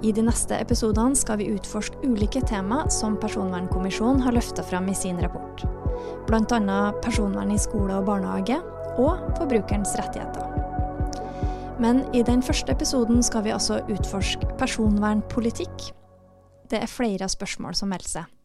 I 0.02 0.10
de 0.18 0.24
neste 0.26 0.58
episodene 0.58 1.14
skal 1.14 1.38
vi 1.38 1.52
utforske 1.54 2.02
ulike 2.02 2.42
tema 2.50 2.82
som 2.90 3.20
Personvernkommisjonen 3.22 4.26
har 4.26 4.34
løfta 4.34 4.66
fram 4.66 4.90
i 4.90 4.98
sin 4.98 5.22
rapport. 5.22 5.62
Bl.a. 6.26 6.80
personvern 7.06 7.54
i 7.54 7.62
skole 7.62 8.00
og 8.00 8.10
barnehage, 8.10 8.58
og 8.98 9.22
forbrukerens 9.38 9.94
rettigheter. 10.02 10.50
Men 11.78 12.02
i 12.18 12.26
den 12.26 12.42
første 12.42 12.74
episoden 12.74 13.22
skal 13.26 13.46
vi 13.46 13.54
altså 13.54 13.84
utforske 13.94 14.56
personvernpolitikk. 14.58 15.92
Det 16.66 16.82
er 16.82 16.90
flere 16.90 17.30
spørsmål 17.30 17.78
som 17.78 17.94
melder 17.94 18.18
seg. 18.18 18.38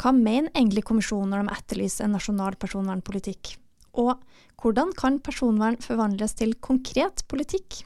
Hva 0.00 0.16
mener 0.16 0.48
egentlig 0.56 0.88
kommisjonen 0.88 1.36
når 1.36 1.44
de 1.44 1.58
etterlyser 1.60 2.08
en 2.08 2.16
nasjonal 2.16 2.56
personvernpolitikk? 2.56 3.58
Og 3.98 4.20
hvordan 4.62 4.92
kan 4.96 5.18
personvern 5.20 5.80
forvandles 5.82 6.36
til 6.38 6.54
konkret 6.60 7.24
politikk? 7.28 7.82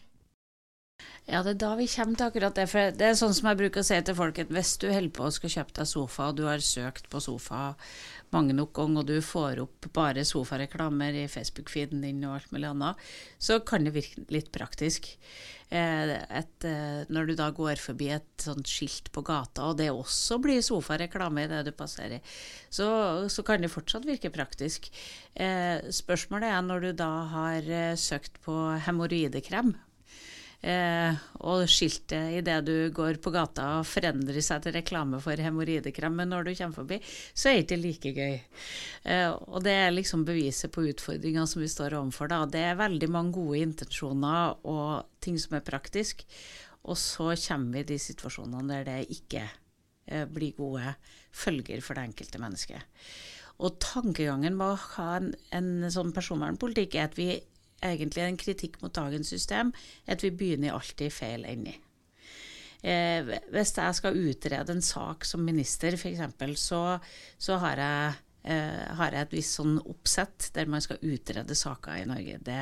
Ja, 1.27 1.41
det 1.43 1.57
er 1.57 1.59
da 1.59 1.73
vi 1.75 1.89
kommer 1.91 2.15
til 2.15 2.29
akkurat 2.29 2.55
det. 2.55 2.69
For 2.71 2.93
det 2.95 3.07
er 3.09 3.17
sånn 3.19 3.35
som 3.35 3.49
jeg 3.51 3.59
bruker 3.59 3.83
å 3.83 3.87
si 3.89 3.97
til 4.07 4.17
folk, 4.19 4.39
at 4.39 4.53
hvis 4.55 4.77
du 4.79 4.87
holder 4.93 5.15
på 5.17 5.27
å 5.27 5.33
skal 5.35 5.53
kjøpe 5.57 5.75
deg 5.81 5.89
sofa, 5.91 6.29
og 6.31 6.39
du 6.39 6.45
har 6.47 6.63
søkt 6.63 7.09
på 7.11 7.23
sofa 7.25 7.63
mange 8.35 8.55
nok 8.57 8.73
ganger, 8.77 9.03
og 9.03 9.11
du 9.11 9.21
får 9.25 9.61
opp 9.63 9.89
bare 9.97 10.25
sofareklamer 10.27 11.23
i 11.23 11.27
Facebook-feeden 11.31 12.03
din 12.05 12.25
og 12.27 12.39
alt 12.39 12.55
mulig 12.55 12.71
annet, 12.71 13.05
så 13.39 13.61
kan 13.67 13.87
det 13.87 13.95
virke 13.97 14.27
litt 14.35 14.51
praktisk. 14.55 15.13
Eh, 15.69 16.13
et, 16.15 16.65
eh, 16.65 17.03
når 17.11 17.27
du 17.27 17.35
da 17.39 17.49
går 17.51 17.81
forbi 17.83 18.13
et 18.15 18.43
sånt 18.43 18.69
skilt 18.71 19.11
på 19.15 19.25
gata, 19.27 19.71
og 19.71 19.81
det 19.81 19.89
også 19.91 20.39
blir 20.43 20.63
sofareklame 20.63 21.49
det 21.51 21.65
du 21.67 21.73
passerer, 21.75 22.23
så, 22.71 22.87
så, 23.33 23.43
kan 23.47 23.63
det 23.63 23.73
fortsatt 23.73 24.07
virke 24.07 24.31
praktisk. 24.35 24.91
Eh, 25.35 25.83
spørsmålet 25.91 26.53
er 26.53 26.63
når 26.67 26.87
du 26.87 26.93
da 27.03 27.11
har 27.35 27.97
søkt 27.99 28.39
på 28.47 28.55
hemoroidekrem 28.87 29.75
Eh, 30.67 31.19
og 31.47 31.69
skiltet 31.71 32.41
idet 32.41 32.57
du 32.67 32.91
går 32.95 33.21
på 33.23 33.31
gata 33.31 33.67
og 33.79 33.87
forandrer 33.87 34.43
seg 34.43 34.65
til 34.65 34.75
reklame 34.75 35.21
for 35.23 35.39
hemoroidekrem, 35.39 36.25
når 36.27 36.49
du 36.49 36.53
kommer 36.59 36.81
forbi, 36.81 36.99
så 37.31 37.53
er 37.53 37.61
det 37.61 37.67
ikke 37.67 37.79
like 37.85 38.13
gøy. 38.17 38.35
Eh, 39.07 39.31
og 39.31 39.63
det 39.63 39.77
er 39.85 39.95
liksom 39.95 40.25
beviset 40.27 40.75
på 40.75 40.89
utfordringa 40.91 41.47
som 41.47 41.63
vi 41.63 41.71
står 41.71 41.95
overfor. 42.01 42.33
Da. 42.33 42.41
Det 42.51 42.65
er 42.67 42.81
veldig 42.83 43.11
mange 43.15 43.37
gode 43.39 43.63
intensjoner 43.63 44.59
og 44.67 45.07
ting 45.23 45.39
som 45.39 45.55
er 45.59 45.67
praktisk, 45.67 46.27
og 46.87 46.99
så 46.99 47.31
kommer 47.47 47.79
vi 47.79 47.85
i 47.85 47.91
de 47.93 48.03
situasjonene 48.03 48.67
der 48.73 48.87
det 48.91 49.17
ikke 49.21 49.47
eh, 49.47 50.27
blir 50.27 50.59
gode 50.59 50.97
følger 51.31 51.83
for 51.85 51.95
det 51.95 52.09
enkelte 52.11 52.43
mennesket. 52.43 53.07
Og 53.63 53.79
tankegangen 53.81 54.59
med 54.59 54.75
å 54.75 54.87
ha 54.97 55.13
en, 55.21 55.31
en 55.55 55.93
sånn 55.93 56.11
personvernpolitikk 56.17 56.99
er 56.99 57.07
at 57.07 57.15
vi 57.17 57.37
egentlig 57.85 58.25
en 58.25 58.39
kritikk 58.41 58.79
mot 58.83 58.95
dagens 58.95 59.29
system, 59.33 59.73
at 60.07 60.25
vi 60.25 60.33
begynner 60.33 60.77
alltid 60.77 61.11
i 61.11 61.15
feil 61.15 61.45
ende. 61.49 61.75
Eh, 62.87 63.33
hvis 63.51 63.75
jeg 63.77 63.99
skal 63.99 64.21
utrede 64.21 64.75
en 64.75 64.85
sak 64.85 65.27
som 65.27 65.45
minister, 65.45 65.97
f.eks., 65.97 66.61
så, 66.61 66.83
så 67.39 67.59
har 67.63 67.83
jeg 67.83 68.15
eh, 68.53 68.85
har 68.99 69.17
jeg 69.17 69.27
et 69.27 69.37
visst 69.39 69.59
sånn 69.59 69.81
oppsett 69.83 70.51
der 70.55 70.71
man 70.71 70.85
skal 70.85 71.03
utrede 71.03 71.57
saker 71.59 72.03
i 72.03 72.07
Norge. 72.09 72.39
Det, 72.47 72.61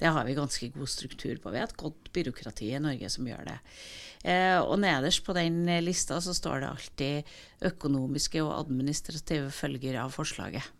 det, 0.00 0.10
har 0.10 0.26
vi 0.26 0.38
ganske 0.38 0.72
god 0.74 0.90
struktur 0.90 1.36
på. 1.38 1.52
Vi 1.52 1.60
har 1.60 1.70
et 1.70 1.78
godt 1.78 2.10
byråkrati 2.16 2.72
i 2.74 2.82
Norge 2.82 3.12
som 3.12 3.28
gjør 3.30 3.46
det. 3.52 3.58
Eh, 4.24 4.58
og 4.58 4.80
nederst 4.82 5.24
på 5.24 5.36
den 5.36 5.62
lista 5.84 6.18
så 6.20 6.34
står 6.36 6.64
det 6.64 6.72
alltid 6.74 7.32
økonomiske 7.70 8.42
og 8.42 8.56
administrative 8.58 9.54
følger 9.54 10.02
av 10.02 10.16
forslaget. 10.16 10.79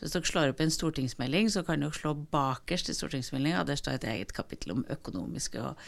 Hvis 0.00 0.14
dere 0.16 0.28
slår 0.28 0.52
opp 0.52 0.60
en 0.64 0.72
stortingsmelding, 0.72 1.50
så 1.52 1.62
kan 1.66 1.84
dere 1.84 1.96
slå 1.96 2.14
bakerst 2.32 2.88
i 2.88 2.96
stortingsmeldinga. 2.96 3.64
Der 3.68 3.80
står 3.80 3.98
et 3.98 4.06
eget 4.14 4.34
kapittel 4.36 4.74
om 4.76 4.84
økonomiske. 4.90 5.62
Og, 5.62 5.82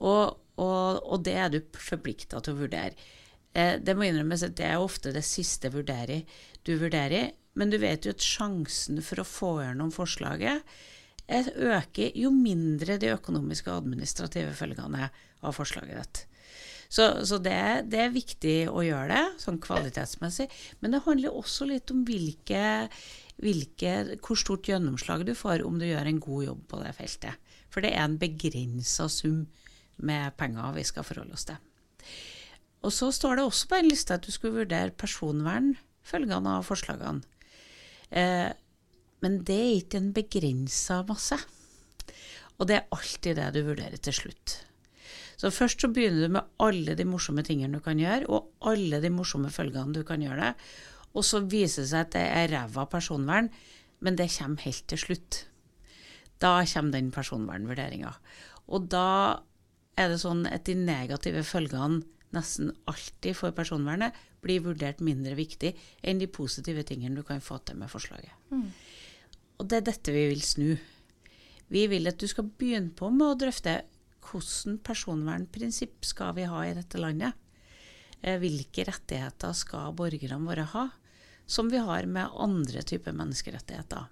og, 0.00 0.40
og, 0.60 1.02
og 1.02 1.26
det 1.26 1.36
er 1.38 1.52
du 1.52 1.60
forplikta 1.78 2.42
til 2.42 2.56
å 2.56 2.62
vurdere. 2.64 2.96
Eh, 3.54 3.76
det 3.82 3.94
må 3.96 4.08
innrømmes 4.08 4.44
at 4.46 4.56
det 4.58 4.66
er 4.70 4.82
ofte 4.82 5.14
det 5.14 5.24
siste 5.26 5.70
vurderer, 5.74 6.26
du 6.66 6.74
vurderer. 6.80 7.32
Men 7.58 7.70
du 7.70 7.76
vet 7.78 8.06
jo 8.06 8.14
at 8.14 8.24
sjansen 8.24 9.02
for 9.04 9.20
å 9.20 9.28
få 9.28 9.54
gjennom 9.60 9.92
forslaget 9.92 10.64
øker 11.32 12.16
jo 12.18 12.32
mindre 12.34 12.98
de 13.00 13.12
økonomiske 13.14 13.70
og 13.70 13.84
administrative 13.84 14.54
følgene 14.56 15.08
av 15.42 15.56
forslaget 15.56 15.98
ditt. 16.00 16.22
Så, 16.92 17.06
så 17.24 17.38
det, 17.40 17.88
det, 17.88 18.00
er 18.02 18.12
viktig 18.12 18.56
å 18.68 18.82
gjøre 18.84 19.14
det, 19.14 19.22
sånn 19.40 19.60
kvalitetsmessig. 19.64 20.48
Men 20.80 20.92
det 20.92 21.04
handler 21.06 21.38
også 21.38 21.64
litt 21.70 21.88
om 21.94 22.02
hvilke 22.04 22.64
hvilke, 23.42 23.92
hvor 24.22 24.38
stort 24.38 24.68
gjennomslag 24.70 25.24
du 25.26 25.34
får 25.36 25.64
om 25.66 25.80
du 25.80 25.86
gjør 25.88 26.08
en 26.08 26.22
god 26.22 26.44
jobb 26.46 26.62
på 26.70 26.82
det 26.82 26.94
feltet. 26.96 27.52
For 27.72 27.84
det 27.84 27.92
er 27.96 28.04
en 28.04 28.18
begrensa 28.20 29.08
sum 29.10 29.44
med 30.02 30.36
penger 30.38 30.74
vi 30.76 30.86
skal 30.86 31.06
forholde 31.06 31.36
oss 31.36 31.48
til. 31.48 31.58
Og 32.82 32.94
så 32.94 33.12
står 33.14 33.38
det 33.38 33.46
også 33.46 33.68
på 33.70 33.78
en 33.78 33.88
liste 33.90 34.14
at 34.16 34.26
du 34.26 34.32
skulle 34.34 34.64
vurdere 34.64 34.94
personvernfølgene 34.98 36.56
av 36.58 36.66
forslagene. 36.66 37.22
Eh, 38.10 38.50
men 39.22 39.38
det 39.46 39.58
er 39.58 39.76
ikke 39.78 40.00
en 40.02 40.12
begrensa 40.16 41.00
masse. 41.06 41.38
Og 42.58 42.68
det 42.68 42.78
er 42.78 42.94
alltid 42.94 43.38
det 43.38 43.48
du 43.54 43.62
vurderer 43.68 44.02
til 44.02 44.16
slutt. 44.16 44.56
Så 45.38 45.50
først 45.50 45.82
så 45.82 45.88
begynner 45.90 46.26
du 46.26 46.34
med 46.36 46.50
alle 46.62 46.94
de 46.98 47.06
morsomme 47.08 47.42
tingene 47.46 47.78
du 47.78 47.82
kan 47.82 47.98
gjøre, 47.98 48.28
og 48.30 48.52
alle 48.70 49.00
de 49.02 49.10
morsomme 49.10 49.50
følgene 49.50 49.94
du 49.96 50.02
kan 50.06 50.22
gjøre 50.22 50.50
det. 50.50 50.52
Og 51.12 51.26
så 51.26 51.42
viser 51.44 51.84
det 51.84 51.90
seg 51.92 52.06
at 52.06 52.14
det 52.16 52.24
er 52.24 52.52
ræva 52.54 52.86
personvern, 52.90 53.50
men 54.02 54.18
det 54.18 54.30
kommer 54.34 54.64
helt 54.64 54.86
til 54.90 55.00
slutt. 55.00 55.44
Da 56.42 56.60
kommer 56.66 56.96
den 56.96 57.12
personvernvurderinga. 57.14 58.14
Og 58.72 58.88
da 58.90 59.42
er 59.98 60.08
det 60.08 60.22
sånn 60.22 60.46
at 60.48 60.64
de 60.66 60.76
negative 60.78 61.44
følgene 61.46 62.02
nesten 62.32 62.70
alltid 62.88 63.36
for 63.36 63.52
personvernet 63.52 64.16
blir 64.42 64.64
vurdert 64.64 65.02
mindre 65.04 65.36
viktig 65.38 65.74
enn 66.00 66.20
de 66.22 66.30
positive 66.32 66.84
tingene 66.88 67.20
du 67.20 67.26
kan 67.28 67.44
få 67.44 67.58
til 67.60 67.78
med 67.78 67.92
forslaget. 67.92 68.32
Mm. 68.50 68.70
Og 69.60 69.68
det 69.68 69.78
er 69.78 69.88
dette 69.92 70.14
vi 70.14 70.24
vil 70.30 70.42
snu. 70.42 70.70
Vi 71.72 71.86
vil 71.92 72.08
at 72.08 72.18
du 72.20 72.26
skal 72.28 72.48
begynne 72.48 72.94
på 72.96 73.10
med 73.12 73.26
å 73.28 73.38
drøfte 73.38 73.82
hvordan 74.22 74.80
personvernprinsipp 74.86 76.06
skal 76.06 76.34
vi 76.38 76.48
ha 76.48 76.64
i 76.66 76.74
dette 76.76 77.00
landet. 77.00 77.36
Eh, 78.22 78.38
hvilke 78.40 78.86
rettigheter 78.88 79.54
skal 79.56 79.94
borgerne 79.98 80.46
våre 80.46 80.66
ha? 80.72 80.88
Som 81.46 81.70
vi 81.72 81.80
har 81.82 82.06
med 82.06 82.34
andre 82.40 82.82
typer 82.86 83.14
menneskerettigheter. 83.16 84.08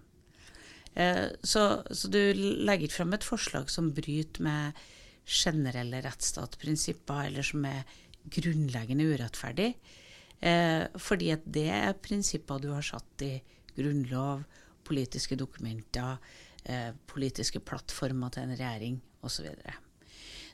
Eh, 0.95 1.27
så, 1.43 1.83
så, 1.91 2.09
du 2.11 2.21
legger 2.35 2.89
ikke 2.89 3.01
fram 3.01 3.15
et 3.17 3.27
forslag 3.27 3.71
som 3.71 3.93
bryter 3.95 4.45
med 4.45 4.79
generelle 5.31 6.03
rettsstatsprinsipper, 6.05 7.29
eller 7.29 7.47
som 7.47 7.65
er 7.69 7.85
grunnleggende 8.31 9.07
urettferdig. 9.13 9.75
Eh, 10.41 10.87
fordi 10.99 11.31
at 11.35 11.45
det 11.45 11.69
er 11.75 12.01
prinsipper 12.03 12.63
du 12.63 12.71
har 12.75 12.85
satt 12.87 13.27
i 13.27 13.35
grunnlov, 13.77 14.43
politiske 14.85 15.37
dokumenter, 15.39 16.19
eh, 16.65 16.91
politiske 17.07 17.61
plattformer 17.61 18.33
til 18.35 18.49
en 18.49 18.57
regjering 18.57 18.99
osv. 19.23 19.47
Så, 19.47 19.77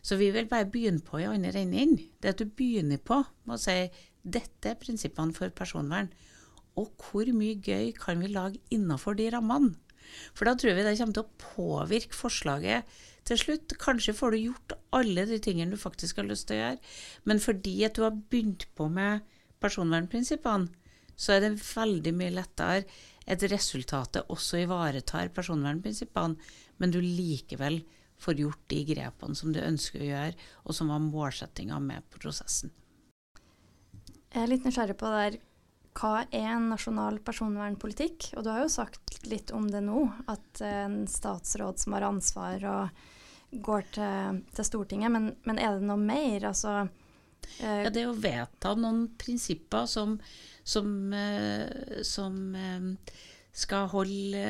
så 0.02 0.18
vi 0.20 0.30
vil 0.34 0.50
bare 0.50 0.68
begynne 0.70 1.00
på 1.00 1.22
i 1.22 1.30
andre 1.30 1.62
enden. 1.62 1.96
Det 2.20 2.34
at 2.34 2.42
du 2.42 2.50
begynner 2.50 2.98
på 2.98 3.22
med 3.46 3.56
å 3.56 3.62
si 3.62 3.78
dette 4.26 4.72
er 4.72 4.80
prinsippene 4.80 5.34
for 5.34 5.54
personvern. 5.54 6.10
Og 6.76 6.92
hvor 7.00 7.28
mye 7.32 7.56
gøy 7.56 7.92
kan 7.96 8.20
vi 8.20 8.32
lage 8.32 8.60
innafor 8.74 9.16
de 9.18 9.30
rammene? 9.32 9.74
For 10.36 10.46
da 10.46 10.54
tror 10.54 10.76
vi 10.76 10.84
det 10.86 10.96
kommer 11.00 11.16
til 11.16 11.24
å 11.24 11.40
påvirke 11.42 12.14
forslaget 12.14 12.96
til 13.26 13.40
slutt. 13.40 13.74
Kanskje 13.82 14.14
får 14.16 14.34
du 14.34 14.38
gjort 14.44 14.76
alle 14.96 15.26
de 15.28 15.40
tingene 15.42 15.74
du 15.74 15.80
faktisk 15.80 16.20
har 16.20 16.28
lyst 16.28 16.48
til 16.48 16.58
å 16.58 16.62
gjøre, 16.62 16.94
men 17.26 17.42
fordi 17.42 17.76
at 17.88 17.98
du 17.98 18.04
har 18.06 18.14
begynt 18.14 18.68
på 18.78 18.88
med 18.92 19.26
personvernprinsippene, 19.64 20.70
så 21.16 21.36
er 21.36 21.46
det 21.46 21.56
veldig 21.64 22.12
mye 22.16 22.34
lettere 22.36 22.84
at 23.26 23.44
resultatet 23.50 24.28
også 24.30 24.60
ivaretar 24.62 25.32
personvernprinsippene, 25.34 26.36
men 26.76 26.92
du 26.92 27.00
likevel 27.00 27.80
får 28.20 28.40
gjort 28.44 28.62
de 28.72 28.82
grepene 28.92 29.36
som 29.36 29.52
du 29.52 29.60
ønsker 29.64 30.02
å 30.04 30.10
gjøre, 30.10 30.36
og 30.64 30.76
som 30.76 30.92
var 30.92 31.02
målsettinga 31.04 31.80
med 31.82 32.06
prosessen. 32.12 32.70
Jeg 34.32 34.42
er 34.42 34.50
litt 34.52 34.66
nysgjerrig 34.68 34.98
på 35.00 35.10
det 35.10 35.24
der 35.24 35.38
hva 35.96 36.26
er 36.28 36.50
en 36.52 36.70
nasjonal 36.72 37.20
personvernpolitikk? 37.24 38.32
Og 38.36 38.44
du 38.44 38.50
har 38.52 38.62
jo 38.64 38.72
sagt 38.72 39.20
litt 39.30 39.52
om 39.56 39.68
det 39.70 39.82
nå, 39.86 40.04
at 40.28 40.62
en 40.66 41.04
statsråd 41.10 41.80
som 41.80 41.96
har 41.96 42.06
ansvar 42.08 42.66
og 42.70 43.04
går 43.66 43.86
til, 43.96 44.42
til 44.52 44.68
Stortinget, 44.68 45.12
men, 45.14 45.30
men, 45.46 45.60
er 45.62 45.78
det 45.78 45.88
noe 45.88 46.00
mer? 46.00 46.48
Altså 46.50 46.74
eh, 46.82 47.86
Ja, 47.86 47.92
det 47.94 48.04
å 48.08 48.16
vedta 48.18 48.74
noen 48.76 49.06
prinsipper 49.18 49.88
som, 49.88 50.18
som, 50.66 50.92
eh, 51.16 52.02
som 52.04 52.38
eh, 52.58 53.16
skal 53.56 53.88
holde 53.94 54.44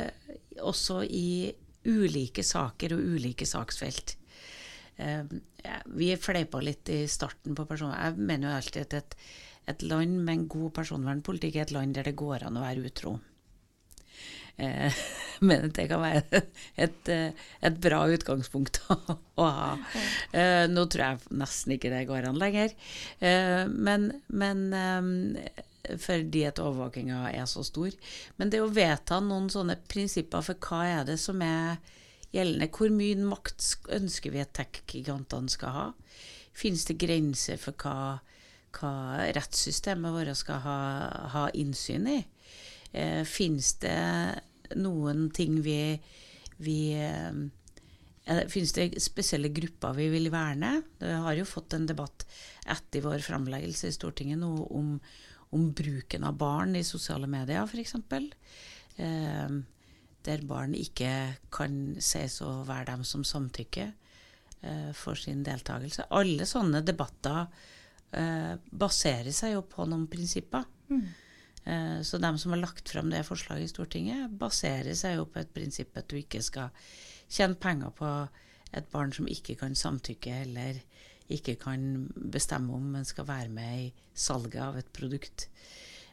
også 0.59 1.03
i 1.07 1.53
ulike 1.87 2.43
saker 2.43 2.97
og 2.97 3.11
ulike 3.15 3.47
saksfelt. 3.47 4.17
Eh, 4.97 5.23
vi 5.95 6.15
fleipa 6.19 6.63
litt 6.65 6.89
i 6.91 7.05
starten 7.11 7.55
på 7.55 7.67
personvern. 7.69 8.01
Jeg 8.03 8.31
mener 8.31 8.51
jo 8.51 8.57
alltid 8.57 8.87
at 8.89 8.99
et 9.03 9.19
et 9.67 9.83
land 9.87 10.21
med 10.23 10.35
en 10.35 10.51
god 10.51 10.75
personvernpolitikk 10.81 11.59
er 11.59 11.67
et 11.67 11.75
land 11.75 11.97
der 11.97 12.07
det 12.07 12.19
går 12.19 12.47
an 12.47 12.59
å 12.59 12.65
være 12.65 12.87
utro. 12.87 13.17
Eh, 14.57 14.93
men 15.49 15.71
det 15.77 15.89
kan 15.91 16.01
være 16.01 16.43
et, 16.81 17.11
et 17.11 17.81
bra 17.83 18.05
utgangspunkt 18.09 18.81
å 19.43 19.49
ha. 19.49 19.71
Eh, 20.33 20.65
nå 20.71 20.87
tror 20.89 21.05
jeg 21.05 21.39
nesten 21.43 21.77
ikke 21.77 21.93
det 21.93 22.07
går 22.09 22.31
an 22.31 22.41
lenger. 22.41 22.77
Eh, 23.19 23.65
men, 23.69 24.11
men 24.29 24.63
eh, 24.77 25.65
fordi 26.03 26.47
at 26.49 26.63
overvåkinga 26.63 27.27
er 27.33 27.45
så 27.51 27.65
stor. 27.67 27.93
Men 28.41 28.51
det 28.53 28.63
å 28.63 28.73
vedta 28.73 29.21
noen 29.23 29.51
sånne 29.53 29.79
prinsipper 29.91 30.45
for 30.47 30.69
hva 30.69 30.83
er 31.01 31.11
det 31.11 31.19
som 31.23 31.43
er 31.45 31.77
gjeldende, 32.35 32.71
hvor 32.75 32.91
mye 32.93 33.19
makt 33.29 33.91
ønsker 33.97 34.35
vi 34.35 34.43
at 34.43 34.55
tech-gigantene 34.57 35.53
skal 35.53 35.77
ha? 35.77 35.87
Finnes 36.57 36.87
det 36.89 36.99
grenser 37.01 37.61
for 37.61 37.77
hva 37.83 38.19
hva 38.77 39.27
rettssystemet 39.37 40.15
vårt 40.15 40.37
skal 40.39 40.63
ha, 40.65 40.81
ha 41.35 41.45
innsyn 41.57 42.09
i. 42.13 42.19
Eh, 42.93 43.23
Fins 43.29 43.75
det 43.83 43.99
noen 44.77 45.29
ting 45.35 45.61
vi, 45.63 45.79
vi 46.63 46.81
eh, 46.99 47.47
Fins 48.51 48.73
det 48.75 48.89
spesielle 48.99 49.53
grupper 49.55 49.95
vi 49.95 50.09
vil 50.11 50.33
verne? 50.35 50.81
Vi 50.99 51.13
har 51.15 51.37
jo 51.39 51.45
fått 51.47 51.77
en 51.77 51.87
debatt 51.87 52.25
etter 52.67 53.05
vår 53.05 53.23
framleggelse 53.23 53.87
i 53.87 53.95
Stortinget 53.95 54.41
nå 54.41 54.51
om, 54.67 54.97
om, 55.55 55.69
bruken 55.71 56.27
av 56.27 56.35
barn 56.41 56.75
i 56.75 56.83
sosiale 56.83 57.31
medier, 57.31 57.63
f.eks. 57.63 57.95
Eh, 58.99 59.55
der 60.27 60.43
barn 60.43 60.75
ikke 60.75 61.13
kan 61.55 61.95
sies 62.03 62.41
å 62.43 62.65
være 62.67 62.91
dem 62.91 63.07
som 63.07 63.23
samtykker 63.23 63.93
eh, 63.93 64.91
for 64.91 65.15
sin 65.15 65.47
deltakelse. 65.47 66.09
Alle 66.11 66.51
sånne 66.51 66.83
debatter 66.83 67.47
eh, 68.17 68.57
baserer 68.71 69.35
seg 69.35 69.57
jo 69.57 69.63
på 69.69 69.87
noen 69.89 70.07
prinsipper. 70.11 70.67
Mm. 70.91 71.07
Eh, 71.67 72.01
så 72.07 72.21
de 72.23 72.33
som 72.39 72.55
har 72.55 72.63
lagt 72.63 72.89
fram 72.89 73.11
det 73.11 73.25
forslaget 73.27 73.69
i 73.69 73.73
Stortinget, 73.73 74.35
baserer 74.41 74.95
seg 74.99 75.19
jo 75.19 75.29
på 75.31 75.43
et 75.43 75.55
prinsipp 75.55 75.97
at 75.99 76.09
du 76.11 76.19
ikke 76.21 76.43
skal 76.45 76.71
tjene 77.27 77.59
penger 77.59 77.95
på 77.97 78.13
et 78.77 78.89
barn 78.93 79.13
som 79.15 79.29
ikke 79.31 79.57
kan 79.59 79.75
samtykke 79.79 80.43
eller 80.45 80.79
ikke 81.33 81.57
kan 81.59 82.07
bestemme 82.15 82.75
om 82.77 82.95
en 82.95 83.07
skal 83.07 83.27
være 83.27 83.51
med 83.51 83.87
i 83.87 83.93
salget 84.15 84.63
av 84.63 84.79
et 84.79 84.93
produkt. 84.95 85.49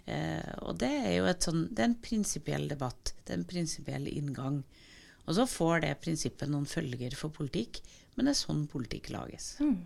Eh, 0.05 0.53
og 0.65 0.79
det 0.81 0.89
er 0.89 1.11
jo 1.19 1.29
sånn, 1.45 1.67
det 1.71 1.83
er 1.83 1.91
en 1.91 2.01
prinsipiell 2.01 2.67
debatt. 2.71 3.13
Det 3.21 3.35
er 3.35 3.41
en 3.41 3.49
prinsipiell 3.49 4.09
inngang. 4.09 4.63
Og 5.23 5.37
så 5.37 5.45
får 5.47 5.85
det 5.85 5.93
prinsippet 6.03 6.51
noen 6.51 6.67
følger 6.67 7.15
for 7.15 7.31
politikk, 7.35 7.79
men 8.15 8.27
det 8.27 8.33
er 8.33 8.41
sånn 8.41 8.65
politikk 8.71 9.13
lages. 9.13 9.53
Mm. 9.63 9.77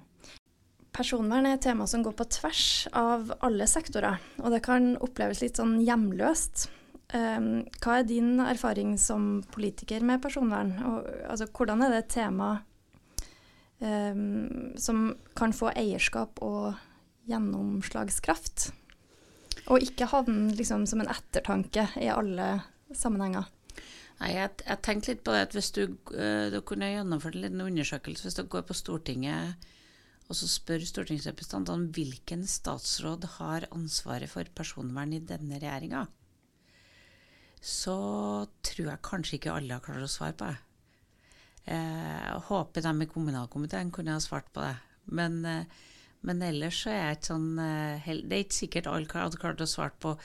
Personvern 0.98 1.46
er 1.46 1.60
et 1.60 1.62
tema 1.62 1.86
som 1.86 2.02
går 2.02 2.16
på 2.18 2.26
tvers 2.40 2.88
av 2.98 3.30
alle 3.46 3.68
sektorer, 3.70 4.18
og 4.42 4.50
det 4.50 4.64
kan 4.66 4.96
oppleves 5.04 5.44
litt 5.44 5.60
sånn 5.60 5.76
hjemløst. 5.86 6.72
Um, 7.14 7.68
hva 7.84 8.00
er 8.00 8.08
din 8.10 8.40
erfaring 8.42 8.96
som 9.00 9.44
politiker 9.54 10.02
med 10.04 10.24
personvern? 10.24 10.74
Og, 10.90 11.06
altså, 11.30 11.48
hvordan 11.54 11.86
er 11.86 11.94
det 11.94 12.00
et 12.02 12.10
tema 12.18 12.50
um, 13.78 14.74
som 14.76 15.12
kan 15.38 15.54
få 15.54 15.70
eierskap 15.78 16.42
og 16.42 16.82
gjennomslagskraft? 17.30 18.72
Og 19.68 19.86
ikke 19.86 20.10
havne 20.10 20.56
liksom, 20.58 20.90
som 20.90 21.06
en 21.06 21.14
ettertanke 21.14 21.92
i 22.02 22.10
alle 22.10 22.56
sammenhenger? 22.90 23.46
Nei, 24.18 24.34
jeg, 24.34 24.58
jeg 24.66 24.82
tenkte 24.82 25.14
litt 25.14 25.26
på 25.28 25.36
det 25.36 25.46
at 25.46 25.54
hvis 25.54 25.74
du, 25.78 25.84
uh, 26.18 26.50
du 26.50 26.58
kunne 26.66 26.90
gjennomført 26.90 27.38
en 27.38 27.46
liten 27.46 27.68
undersøkelse 27.70 28.26
hvis 28.26 28.42
du 28.42 28.48
går 28.50 28.66
på 28.66 28.82
Stortinget 28.82 29.68
og 30.28 30.36
så 30.36 30.48
spør 30.52 30.84
stortingsrepresentantene 30.84 31.92
hvilken 31.96 32.44
statsråd 32.50 33.26
har 33.38 33.68
ansvaret 33.72 34.32
for 34.32 34.48
personvern 34.56 35.16
i 35.16 35.24
denne 35.24 35.60
regjeringa, 35.62 36.04
så 37.64 37.98
tror 38.64 38.90
jeg 38.92 39.06
kanskje 39.08 39.38
ikke 39.40 39.54
alle 39.56 39.78
har 39.78 39.84
klart 39.84 40.04
å 40.04 40.12
svare 40.12 40.36
på 40.38 40.50
det. 40.50 40.58
Eh, 41.68 42.18
jeg 42.24 42.44
håper 42.48 42.84
de 42.84 42.94
i 43.04 43.10
kommunalkomiteen 43.12 43.92
kunne 43.92 44.16
ha 44.16 44.24
svart 44.24 44.52
på 44.56 44.64
det. 44.64 44.76
Men, 45.20 45.40
eh, 45.46 45.66
men 46.28 46.44
ellers 46.44 46.84
så 46.84 46.92
er 46.92 47.16
det 47.16 47.28
sånn 47.28 47.60
eh, 47.60 48.04
Det 48.24 48.36
er 48.36 48.44
ikke 48.44 48.62
sikkert 48.62 48.88
alle 48.92 49.08
hadde 49.12 49.40
klart 49.40 49.64
å 49.64 49.68
svare 49.68 49.96
på 50.00 50.16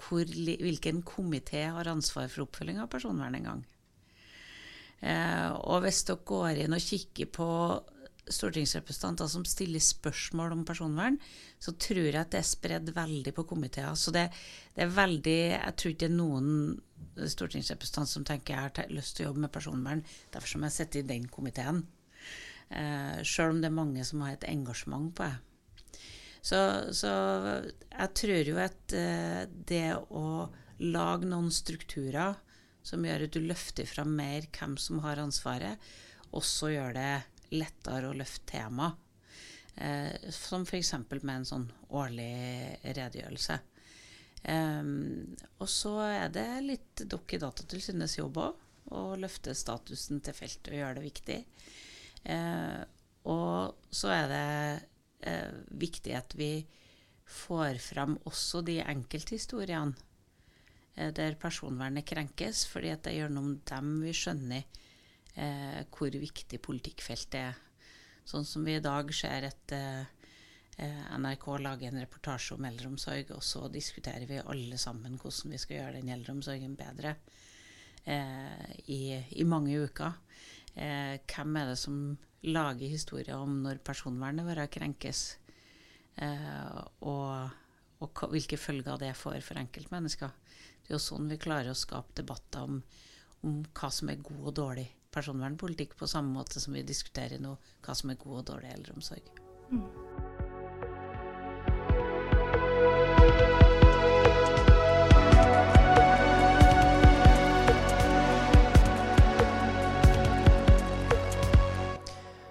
hvor, 0.00 0.24
hvilken 0.24 1.02
komité 1.04 1.66
har 1.72 1.88
ansvar 1.88 2.28
for 2.28 2.46
oppfølging 2.46 2.80
av 2.80 2.88
personvern 2.92 3.36
en 3.36 3.48
gang. 3.50 3.64
Og 5.00 5.82
hvis 5.84 6.02
dere 6.08 6.24
går 6.28 6.58
inn 6.60 6.76
og 6.76 6.84
kikker 6.84 7.28
på 7.32 7.48
stortingsrepresentanter 8.34 9.28
som 9.30 9.44
stiller 9.48 9.82
spørsmål 9.82 10.54
om 10.54 10.64
personvern, 10.66 11.18
så 11.58 11.74
tror 11.78 12.02
jeg 12.06 12.20
at 12.20 12.32
det 12.32 12.40
er 12.40 12.48
spredd 12.48 12.92
veldig 12.96 13.34
på 13.36 13.46
komiteer. 13.50 13.92
Så 13.98 14.14
det, 14.14 14.28
det, 14.74 14.84
er 14.86 14.94
veldig 14.96 15.38
Jeg 15.52 15.76
tror 15.76 15.94
ikke 15.94 16.04
det 16.06 16.10
er 16.10 16.16
noen 16.16 16.50
stortingsrepresentant 17.34 18.10
som 18.10 18.26
tenker 18.26 18.54
jeg 18.54 18.68
har 18.68 18.94
lyst 18.94 19.16
til 19.16 19.26
å 19.26 19.30
jobbe 19.30 19.44
med 19.46 19.54
personvern, 19.54 20.04
derfor 20.32 20.54
som 20.54 20.66
jeg 20.66 20.76
sitte 20.76 21.02
i 21.02 21.08
den 21.08 21.26
komiteen. 21.32 21.84
Eh, 22.70 23.22
Sjøl 23.26 23.56
om 23.56 23.62
det 23.62 23.70
er 23.70 23.78
mange 23.80 24.04
som 24.06 24.22
har 24.24 24.36
et 24.36 24.48
engasjement 24.50 25.10
på 25.16 25.26
det. 25.26 25.38
Så, 26.40 26.58
så 26.96 27.10
jeg 27.90 28.12
tror 28.16 28.48
jo 28.48 28.60
at 28.62 28.94
eh, 28.96 29.42
det 29.68 29.98
å 30.08 30.48
lage 30.80 31.28
noen 31.28 31.50
strukturer 31.52 32.38
som 32.86 33.04
gjør 33.04 33.26
at 33.26 33.34
du 33.34 33.42
løfter 33.44 33.88
fram 33.88 34.14
mer 34.16 34.46
hvem 34.54 34.78
som 34.80 35.02
har 35.04 35.20
ansvaret, 35.20 35.76
også 36.32 36.70
gjør 36.72 36.96
det 36.96 37.12
lettere 37.54 38.10
å 38.10 38.16
løfte 38.16 38.52
tema. 38.52 38.90
Eh, 39.74 40.30
som 40.30 40.62
f.eks. 40.62 40.94
med 41.22 41.34
en 41.34 41.46
sånn 41.48 41.68
årlig 41.96 42.32
redegjørelse. 42.82 43.60
Um, 44.40 45.36
og 45.60 45.68
så 45.68 45.98
er 46.00 46.30
det 46.32 46.48
litt 46.64 47.02
dere 47.04 47.36
i 47.36 47.40
Datatilsynets 47.42 48.16
jobb 48.16 48.38
òg, 48.40 48.66
å 48.96 49.02
løfte 49.20 49.52
statusen 49.54 50.22
til 50.24 50.34
feltet 50.34 50.72
og 50.72 50.78
gjøre 50.78 50.96
det 50.98 51.04
viktig. 51.04 51.38
Uh, 52.24 52.80
og 53.30 53.92
så 53.92 54.12
er 54.14 54.30
det 54.32 54.46
uh, 55.28 55.58
viktig 55.80 56.14
at 56.16 56.34
vi 56.40 56.54
får 57.30 57.78
fram 57.84 58.16
også 58.26 58.64
de 58.66 58.80
enkelthistoriene 58.82 59.92
uh, 59.92 61.10
der 61.14 61.36
personvernet 61.40 62.08
krenkes, 62.08 62.64
fordi 62.68 62.94
at 62.96 63.04
det 63.04 63.12
er 63.12 63.26
gjennom 63.26 63.58
dem 63.68 63.92
vi 64.06 64.16
skjønner 64.16 64.80
eh, 65.34 65.82
hvor 65.90 66.14
viktig 66.14 66.60
politikkfeltet 66.62 67.38
er. 67.40 67.60
Sånn 68.28 68.46
som 68.46 68.64
vi 68.66 68.76
i 68.76 68.84
dag 68.84 69.10
ser 69.16 69.48
at 69.48 69.74
eh, 69.74 70.20
NRK 71.18 71.46
lager 71.60 71.90
en 71.90 72.00
reportasje 72.00 72.56
om 72.56 72.66
eldreomsorg, 72.68 73.32
og 73.34 73.42
så 73.44 73.66
diskuterer 73.72 74.26
vi 74.28 74.40
alle 74.40 74.78
sammen 74.80 75.18
hvordan 75.20 75.54
vi 75.54 75.60
skal 75.60 75.80
gjøre 75.80 76.00
den 76.00 76.12
eldreomsorgen 76.14 76.76
bedre 76.78 77.16
eh, 78.04 78.66
i, 78.86 79.02
i, 79.18 79.44
mange 79.44 79.76
uker. 79.82 80.20
Eh, 80.74 81.18
hvem 81.26 81.58
er 81.60 81.72
det 81.72 81.78
som 81.80 82.00
lager 82.46 82.88
historier 82.88 83.36
om 83.36 83.58
når 83.64 83.82
personvernet 83.84 84.46
vårt 84.46 84.70
krenkes? 84.78 85.24
Eh, 86.20 86.78
og, 87.08 87.50
og 88.00 88.24
hvilke 88.32 88.60
følger 88.60 89.00
det 89.02 89.16
får 89.18 89.42
for 89.44 89.60
enkeltmennesker. 89.60 90.32
Det 90.80 90.94
er 90.94 90.98
jo 90.98 91.02
sånn 91.02 91.28
vi 91.30 91.40
klarer 91.40 91.74
å 91.74 91.78
skape 91.78 92.16
debatter 92.22 92.64
om, 92.66 92.80
om 93.46 93.60
hva 93.74 93.92
som 93.92 94.10
er 94.12 94.24
god 94.24 94.48
og 94.48 94.56
dårlig 94.62 94.88
personvernpolitikk 95.14 95.96
på 95.98 96.08
samme 96.10 96.34
måte 96.34 96.62
som 96.62 96.76
vi 96.76 96.86
diskuterer 96.86 97.42
nå 97.42 97.56
hva 97.84 97.96
som 97.96 98.12
er 98.12 98.20
god 98.20 98.42
og 98.42 98.46
dårlig 98.54 98.74
eldreomsorg. 98.76 99.34
Mm. 99.70 99.86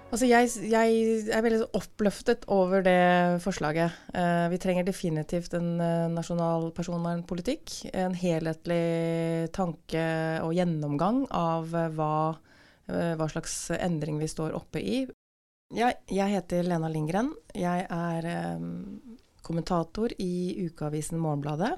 Altså 0.10 0.26
jeg, 0.26 0.50
jeg, 0.68 1.28
er 1.32 1.44
veldig 1.46 1.68
oppløftet 1.78 2.48
over 2.52 2.82
det 2.84 3.40
forslaget. 3.44 3.94
Eh, 4.18 4.48
vi 4.50 4.58
trenger 4.60 4.88
definitivt 4.88 5.54
en 5.56 5.78
uh, 5.78 6.10
nasjonal 6.10 6.72
personvernpolitikk. 6.76 7.76
En 7.94 8.18
helhetlig 8.18 9.48
tanke 9.56 10.04
og 10.44 10.56
gjennomgang 10.58 11.22
av 11.30 11.72
uh, 11.72 11.86
hva, 11.94 12.12
hva, 12.90 13.28
slags 13.30 13.56
endring 13.78 14.20
vi 14.22 14.30
står 14.30 14.56
oppe 14.58 14.82
i. 14.82 15.04
Jeg, 15.76 16.00
jeg 16.10 16.34
heter 16.34 16.66
Lena 16.66 16.90
Lindgren. 16.90 17.30
Jeg 17.54 17.86
er 17.86 18.28
um, 18.58 18.98
kommentator 19.46 20.14
i 20.18 20.66
ukeavisen 20.66 21.22
Morgenbladet. 21.22 21.76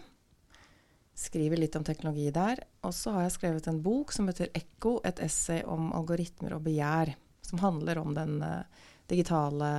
Skriver 1.17 1.59
litt 1.59 1.75
om 1.75 1.83
teknologi 1.83 2.29
der. 2.31 2.63
Og 2.87 2.95
så 2.95 3.11
har 3.15 3.27
jeg 3.27 3.35
skrevet 3.35 3.67
en 3.67 3.81
bok 3.83 4.15
som 4.15 4.31
heter 4.31 4.53
Ekko, 4.55 5.01
et 5.07 5.19
essay 5.23 5.59
om 5.67 5.91
algoritmer 5.97 6.55
og 6.55 6.63
begjær 6.69 7.13
som 7.51 7.59
handler 7.59 7.99
om 7.99 8.13
den 8.15 8.39
uh, 8.43 8.63
digitale 9.11 9.71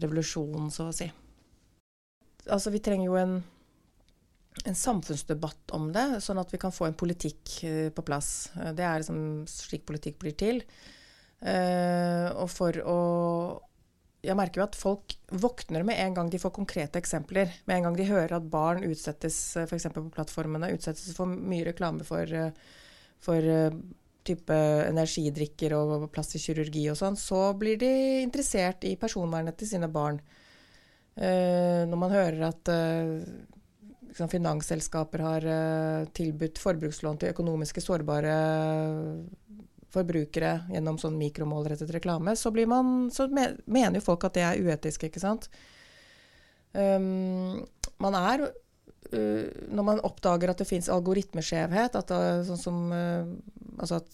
revolusjonen, 0.00 0.70
så 0.72 0.88
å 0.88 0.94
si. 0.94 1.08
Altså, 2.48 2.72
vi 2.72 2.80
trenger 2.80 3.10
jo 3.10 3.18
en, 3.20 3.34
en 4.64 4.76
samfunnsdebatt 4.76 5.74
om 5.76 5.90
det, 5.94 6.06
sånn 6.24 6.40
at 6.40 6.52
vi 6.54 6.60
kan 6.60 6.74
få 6.74 6.88
en 6.88 6.98
politikk 6.98 7.58
uh, 7.64 7.88
på 7.94 8.04
plass. 8.06 8.50
Uh, 8.56 8.72
det 8.76 8.86
er 8.86 9.02
liksom 9.02 9.44
slik 9.50 9.86
politikk 9.88 10.18
blir 10.22 10.38
til. 10.38 10.62
og 11.38 12.48
for 12.50 12.74
å 12.82 13.00
jeg 14.26 14.34
merker 14.34 14.58
jo 14.58 14.64
at 14.64 14.74
folk 14.74 15.14
våkner 15.30 15.84
med 15.86 16.00
en 16.02 16.16
gang 16.16 16.30
de 16.30 16.40
får 16.42 16.50
konkrete 16.56 16.98
eksempler. 16.98 17.52
Med 17.70 17.76
en 17.76 17.84
gang 17.86 17.96
de 17.96 18.08
hører 18.08 18.34
at 18.34 18.48
barn 18.50 18.82
utsettes 18.82 19.38
f.eks. 19.62 19.86
på 19.94 20.02
plattformene, 20.16 20.72
utsettes 20.74 21.14
for 21.14 21.30
mye 21.30 21.68
reklame 21.68 22.02
for, 22.02 22.26
for 23.22 23.46
type 24.26 24.58
energidrikker 24.88 25.76
og 25.78 26.08
plastisk 26.14 26.50
kirurgi 26.50 26.88
og 26.90 26.98
sånn, 26.98 27.16
så 27.16 27.52
blir 27.58 27.78
de 27.80 27.92
interessert 28.24 28.84
i 28.88 28.96
personvernet 29.00 29.56
til 29.60 29.70
sine 29.70 29.88
barn. 29.92 30.18
Når 31.18 31.98
man 31.98 32.14
hører 32.14 32.44
at 32.50 32.72
liksom 34.08 34.30
finansselskaper 34.32 35.24
har 35.24 35.46
uh, 35.46 36.08
tilbudt 36.16 36.60
forbrukslån 36.62 37.20
til 37.20 37.32
økonomiske 37.34 37.82
sårbare 37.84 38.34
forbrukere 39.88 40.52
gjennom 40.68 40.98
sånn 41.00 41.16
mikromålrettet 41.16 41.90
reklame, 41.94 42.34
så, 42.36 42.52
man, 42.68 43.08
så 43.12 43.24
mener 43.30 43.96
jo 43.96 44.04
folk 44.04 44.26
at 44.28 44.36
det 44.36 44.44
er 44.44 44.60
uetisk, 44.60 45.06
ikke 45.08 45.22
sant. 45.22 45.48
Um, 46.76 47.62
man 48.02 48.16
er 48.18 48.50
når 49.08 49.84
man 49.86 50.00
oppdager 50.04 50.50
at 50.52 50.58
det 50.60 50.66
fins 50.68 50.90
algoritmeskjevhet, 50.92 51.94
at 51.96 52.10
det, 52.12 52.24
sånn 52.44 52.58
som 52.60 52.80
altså 52.92 54.02
at 54.02 54.10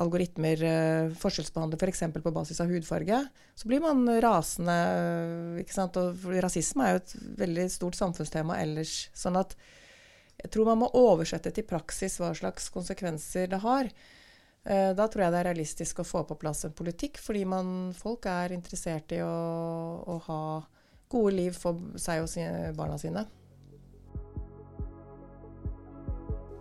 algoritmer 0.00 0.62
uh, 0.64 1.16
forskjellsbehandler 1.20 1.80
f.eks. 1.80 2.04
For 2.14 2.24
på 2.24 2.34
basis 2.34 2.60
av 2.62 2.70
hudfarge, 2.72 3.22
så 3.58 3.70
blir 3.70 3.82
man 3.84 4.04
rasende. 4.22 4.76
Eh, 4.76 5.62
ikke 5.64 5.74
sant? 5.74 5.98
Og 5.98 6.28
rasisme 6.44 6.86
er 6.86 6.94
jo 6.94 7.02
et 7.02 7.14
veldig 7.42 7.66
stort 7.74 7.98
samfunnstema 7.98 8.58
ellers. 8.62 9.08
Sånn 9.16 9.38
at 9.40 9.56
jeg 10.38 10.52
tror 10.54 10.70
man 10.70 10.84
må 10.84 10.90
oversette 10.94 11.50
til 11.54 11.66
praksis 11.66 12.20
hva 12.20 12.30
slags 12.38 12.68
konsekvenser 12.74 13.50
det 13.50 13.62
har. 13.64 13.90
Uh, 14.68 14.92
da 14.94 15.08
tror 15.08 15.26
jeg 15.26 15.34
det 15.34 15.40
er 15.42 15.50
realistisk 15.50 16.02
å 16.02 16.06
få 16.06 16.24
på 16.28 16.38
plass 16.38 16.66
en 16.68 16.76
politikk, 16.76 17.20
fordi 17.22 17.44
man, 17.48 17.90
folk 17.96 18.28
er 18.30 18.54
interessert 18.56 19.14
i 19.16 19.22
å, 19.24 19.34
å 20.04 20.20
ha 20.28 20.42
gode 21.08 21.34
liv 21.34 21.56
for 21.56 21.98
seg 21.98 22.22
og 22.22 22.30
sine, 22.30 22.70
barna 22.76 22.98
sine. 23.00 23.24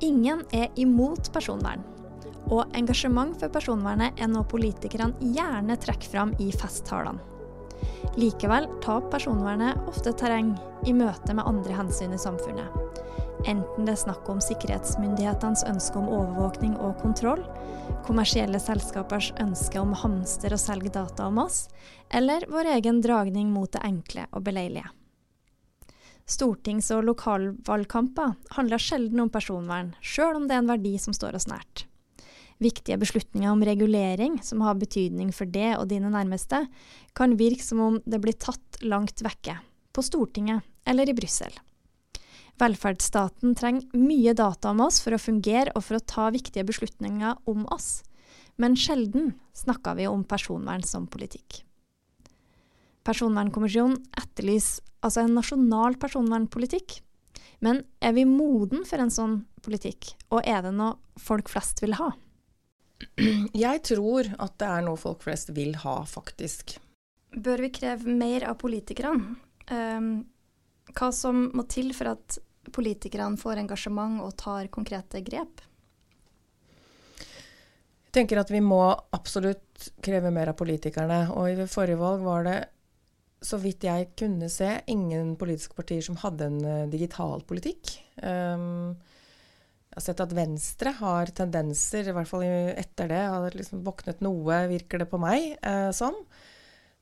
Ingen 0.06 0.44
er 0.54 0.70
imot 0.78 1.32
personvern. 1.34 1.97
Og 2.48 2.78
engasjement 2.78 3.36
for 3.40 3.52
personvernet 3.52 4.20
er 4.22 4.30
noe 4.32 4.48
politikerne 4.48 5.34
gjerne 5.36 5.76
trekker 5.84 6.14
fram 6.14 6.36
i 6.40 6.52
festtalene. 6.56 7.20
Likevel 8.18 8.66
tar 8.82 9.04
personvernet 9.12 9.78
ofte 9.90 10.14
terreng 10.18 10.56
i 10.88 10.94
møte 10.96 11.36
med 11.38 11.46
andre 11.46 11.76
hensyn 11.78 12.16
i 12.16 12.22
samfunnet. 12.22 12.72
Enten 13.46 13.86
det 13.86 13.94
er 13.94 14.02
snakk 14.02 14.30
om 14.32 14.40
sikkerhetsmyndighetenes 14.42 15.64
ønske 15.70 16.00
om 16.00 16.08
overvåkning 16.10 16.74
og 16.82 16.98
kontroll, 17.04 17.44
kommersielle 18.08 18.60
selskapers 18.62 19.30
ønske 19.44 19.80
om 19.80 19.94
hamster 20.02 20.56
og 20.56 20.62
selge 20.62 20.92
data 20.96 21.28
om 21.30 21.44
oss, 21.44 21.68
eller 22.10 22.48
vår 22.50 22.72
egen 22.78 23.04
dragning 23.06 23.52
mot 23.54 23.72
det 23.76 23.84
enkle 23.86 24.26
og 24.32 24.48
beleilige. 24.48 24.90
Stortings- 26.28 26.90
og 26.92 27.06
lokalvalgkamper 27.08 28.34
handler 28.58 28.82
sjelden 28.82 29.22
om 29.24 29.30
personvern, 29.32 29.94
sjøl 30.02 30.42
om 30.42 30.50
det 30.50 30.58
er 30.58 30.66
en 30.66 30.74
verdi 30.74 30.98
som 31.00 31.16
står 31.16 31.38
oss 31.38 31.48
nært. 31.48 31.86
Viktige 32.64 32.98
beslutninger 32.98 33.52
om 33.52 33.62
regulering, 33.62 34.40
som 34.42 34.64
har 34.66 34.80
betydning 34.82 35.30
for 35.36 35.50
det 35.50 35.76
og 35.78 35.90
dine 35.92 36.10
nærmeste, 36.10 36.64
kan 37.14 37.38
virke 37.38 37.64
som 37.64 37.84
om 37.84 38.00
det 38.06 38.22
blir 38.24 38.38
tatt 38.38 38.82
langt 38.82 39.22
vekke, 39.26 39.60
på 39.94 40.06
Stortinget 40.06 40.66
eller 40.88 41.10
i 41.10 41.16
Brussel. 41.18 41.54
Velferdsstaten 42.58 43.54
trenger 43.58 43.94
mye 43.94 44.34
data 44.34 44.72
om 44.74 44.82
oss 44.88 44.98
for 45.04 45.14
å 45.14 45.22
fungere 45.22 45.76
og 45.78 45.86
for 45.86 46.00
å 46.00 46.06
ta 46.10 46.32
viktige 46.34 46.66
beslutninger 46.66 47.46
om 47.46 47.68
oss, 47.74 48.02
men 48.58 48.74
sjelden 48.74 49.36
snakker 49.54 50.00
vi 50.00 50.08
om 50.10 50.24
personvern 50.26 50.82
som 50.82 51.06
politikk. 51.06 51.62
Personvernkommisjonen 53.06 54.02
etterlyser 54.18 54.82
altså 55.06 55.24
en 55.24 55.38
nasjonal 55.38 55.96
personvernpolitikk. 56.02 57.00
Men 57.64 57.84
er 58.04 58.14
vi 58.18 58.26
moden 58.30 58.84
for 58.86 59.02
en 59.02 59.14
sånn 59.14 59.40
politikk, 59.66 60.12
og 60.34 60.42
er 60.46 60.66
det 60.66 60.74
noe 60.76 60.98
folk 61.22 61.50
flest 61.50 61.82
vil 61.84 61.96
ha? 61.98 62.12
Jeg 63.68 63.84
tror 63.86 64.30
at 64.38 64.58
det 64.62 64.68
er 64.68 64.84
noe 64.86 65.00
folk 65.00 65.24
flest 65.26 65.52
vil 65.56 65.76
ha, 65.84 66.00
faktisk. 66.08 66.78
Bør 67.38 67.62
vi 67.66 67.72
kreve 67.76 68.10
mer 68.10 68.48
av 68.50 68.58
politikerne? 68.62 69.36
Um, 69.70 70.12
hva 70.96 71.10
som 71.14 71.50
må 71.58 71.68
til 71.70 71.92
for 71.96 72.14
at 72.16 72.38
politikerne 72.74 73.40
får 73.40 73.62
engasjement 73.62 74.22
og 74.26 74.36
tar 74.40 74.70
konkrete 74.74 75.22
grep? 75.26 75.62
Jeg 78.08 78.24
tenker 78.24 78.42
at 78.42 78.50
vi 78.50 78.64
må 78.64 78.82
absolutt 79.14 79.92
kreve 80.02 80.32
mer 80.34 80.54
av 80.54 80.58
politikerne. 80.58 81.28
Og 81.36 81.52
i 81.52 81.70
forrige 81.70 82.00
valg 82.02 82.24
var 82.26 82.48
det 82.48 82.58
så 83.46 83.60
vidt 83.62 83.86
jeg 83.86 84.10
kunne 84.18 84.48
se, 84.50 84.72
ingen 84.90 85.36
politiske 85.38 85.78
partier 85.78 86.02
som 86.02 86.18
hadde 86.24 86.48
en 86.50 86.58
uh, 86.66 86.90
digital 86.90 87.44
politikk. 87.46 87.94
Um, 88.24 88.96
jeg 89.98 90.04
har 90.04 90.06
sett 90.12 90.20
at 90.28 90.34
Venstre 90.38 90.92
har 91.00 91.32
tendenser, 91.34 92.06
i 92.06 92.14
hvert 92.14 92.30
fall 92.30 92.44
etter 92.46 93.10
det, 93.10 93.22
har 93.34 93.56
liksom 93.58 93.82
våknet 93.82 94.20
noe, 94.22 94.60
virker 94.70 95.02
det 95.02 95.08
på 95.10 95.18
meg 95.18 95.56
eh, 95.58 95.90
som. 95.96 96.20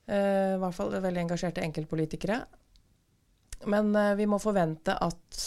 Eh, 0.07 0.55
I 0.55 0.61
hvert 0.61 0.77
fall 0.77 0.95
veldig 0.95 1.25
engasjerte 1.25 1.65
enkeltpolitikere. 1.65 2.39
Men 3.67 3.91
vi 4.15 4.27
må 4.29 4.39
forvente 4.39 4.95
at, 5.01 5.41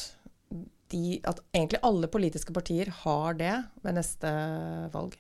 de, 0.93 1.21
at 1.25 1.41
egentlig 1.55 1.81
alle 1.87 2.11
politiske 2.13 2.53
partier 2.53 2.93
har 3.05 3.39
det 3.39 3.55
ved 3.85 3.97
neste 3.97 4.33
valg. 4.93 5.17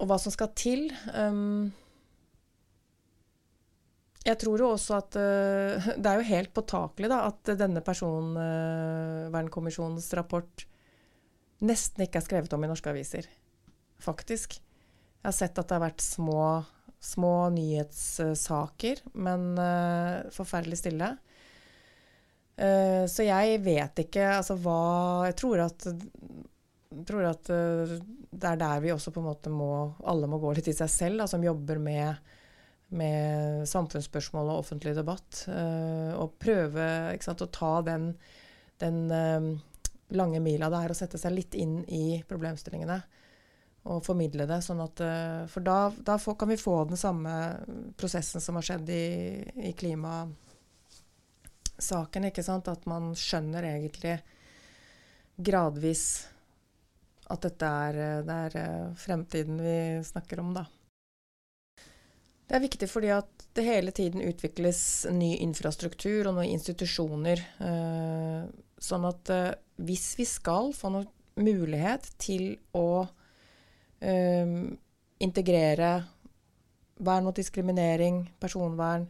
Og 0.00 0.08
hva 0.08 0.18
som 0.20 0.32
skal 0.32 0.52
til 0.56 0.88
um, 1.12 1.72
jeg 4.26 4.34
tror 4.40 4.58
jo 4.58 4.72
også 4.74 4.96
at 4.98 5.16
uh, 5.20 5.84
Det 6.02 6.08
er 6.10 6.16
jo 6.18 6.30
helt 6.32 6.50
påtakelig 6.56 7.08
da, 7.12 7.18
at 7.30 7.42
denne 7.58 7.80
personvernkommisjonens 7.86 10.08
uh, 10.12 10.16
rapport 10.18 10.54
nesten 11.66 12.02
ikke 12.04 12.18
er 12.20 12.26
skrevet 12.26 12.52
om 12.52 12.64
i 12.66 12.68
norske 12.68 12.90
aviser. 12.92 13.24
Faktisk. 14.02 14.48
Jeg 14.58 15.24
har 15.24 15.32
sett 15.32 15.58
at 15.58 15.68
det 15.68 15.74
har 15.78 15.86
vært 15.86 16.02
små, 16.04 16.64
små 17.00 17.48
nyhetssaker, 17.54 18.96
men 19.16 19.56
uh, 19.56 20.30
forferdelig 20.34 20.78
stille. 20.82 21.16
Så 22.56 23.20
jeg 23.20 23.60
vet 23.60 24.00
ikke 24.00 24.38
altså 24.38 24.56
hva 24.56 25.28
Jeg 25.28 25.36
tror 25.36 25.60
at, 25.66 25.76
tror 27.04 27.24
at 27.28 27.44
det 27.44 28.48
er 28.48 28.56
der 28.56 28.80
vi 28.80 28.88
også 28.94 29.12
på 29.12 29.20
en 29.20 29.28
måte 29.28 29.52
må 29.52 29.92
Alle 30.08 30.24
må 30.24 30.40
gå 30.40 30.56
litt 30.56 30.72
i 30.72 30.78
seg 30.78 30.88
selv, 30.88 31.20
da, 31.20 31.28
som 31.28 31.44
jobber 31.44 31.76
med 31.76 32.16
med 32.94 33.66
samfunnsspørsmål 33.68 34.50
og 34.52 34.58
offentlig 34.62 34.94
debatt. 34.96 35.44
Uh, 35.48 36.12
og 36.20 36.38
prøve 36.42 37.16
sant, 37.24 37.42
å 37.42 37.46
ta 37.52 37.82
den, 37.86 38.16
den 38.82 39.10
uh, 39.10 39.58
lange 40.14 40.40
mila 40.42 40.70
det 40.70 40.78
er 40.84 40.90
å 40.94 40.98
sette 40.98 41.18
seg 41.18 41.32
litt 41.34 41.54
inn 41.58 41.84
i 41.90 42.22
problemstillingene. 42.28 43.00
Og 43.86 44.04
formidle 44.06 44.46
det. 44.50 44.60
Sånn 44.66 44.80
at, 44.84 45.00
uh, 45.02 45.46
for 45.50 45.60
da, 45.66 45.90
da 45.98 46.18
får, 46.22 46.34
kan 46.38 46.48
vi 46.52 46.56
få 46.62 46.84
den 46.90 47.00
samme 47.00 47.32
prosessen 47.98 48.40
som 48.42 48.54
har 48.58 48.64
skjedd 48.70 48.86
i, 48.94 49.06
i 49.70 49.72
klimasaken. 49.78 50.36
Ikke 52.30 52.46
sant? 52.46 52.68
At 52.70 52.86
man 52.90 53.14
skjønner 53.18 53.62
egentlig 53.74 54.14
gradvis 55.36 56.28
at 57.32 57.42
dette 57.42 57.68
er, 57.88 57.98
det 58.26 58.34
er 58.46 58.56
eh, 58.60 58.90
fremtiden 59.02 59.58
vi 59.60 59.78
snakker 60.06 60.40
om, 60.42 60.54
da. 60.54 60.66
Det 62.46 62.54
er 62.54 62.62
viktig 62.62 62.86
fordi 62.90 63.10
at 63.10 63.46
det 63.56 63.64
hele 63.66 63.92
tiden 63.94 64.22
utvikles 64.22 64.80
ny 65.10 65.32
infrastruktur 65.42 66.28
og 66.28 66.36
nye 66.38 66.52
institusjoner. 66.54 67.42
Eh, 67.66 68.42
sånn 68.78 69.06
at 69.08 69.32
eh, 69.34 69.54
hvis 69.82 70.12
vi 70.20 70.26
skal 70.28 70.70
få 70.76 70.92
noen 70.94 71.08
mulighet 71.42 72.06
til 72.22 72.54
å 72.76 73.02
eh, 73.98 74.52
integrere 75.26 75.90
vern 76.96 77.26
mot 77.26 77.36
diskriminering, 77.36 78.22
personvern, 78.40 79.04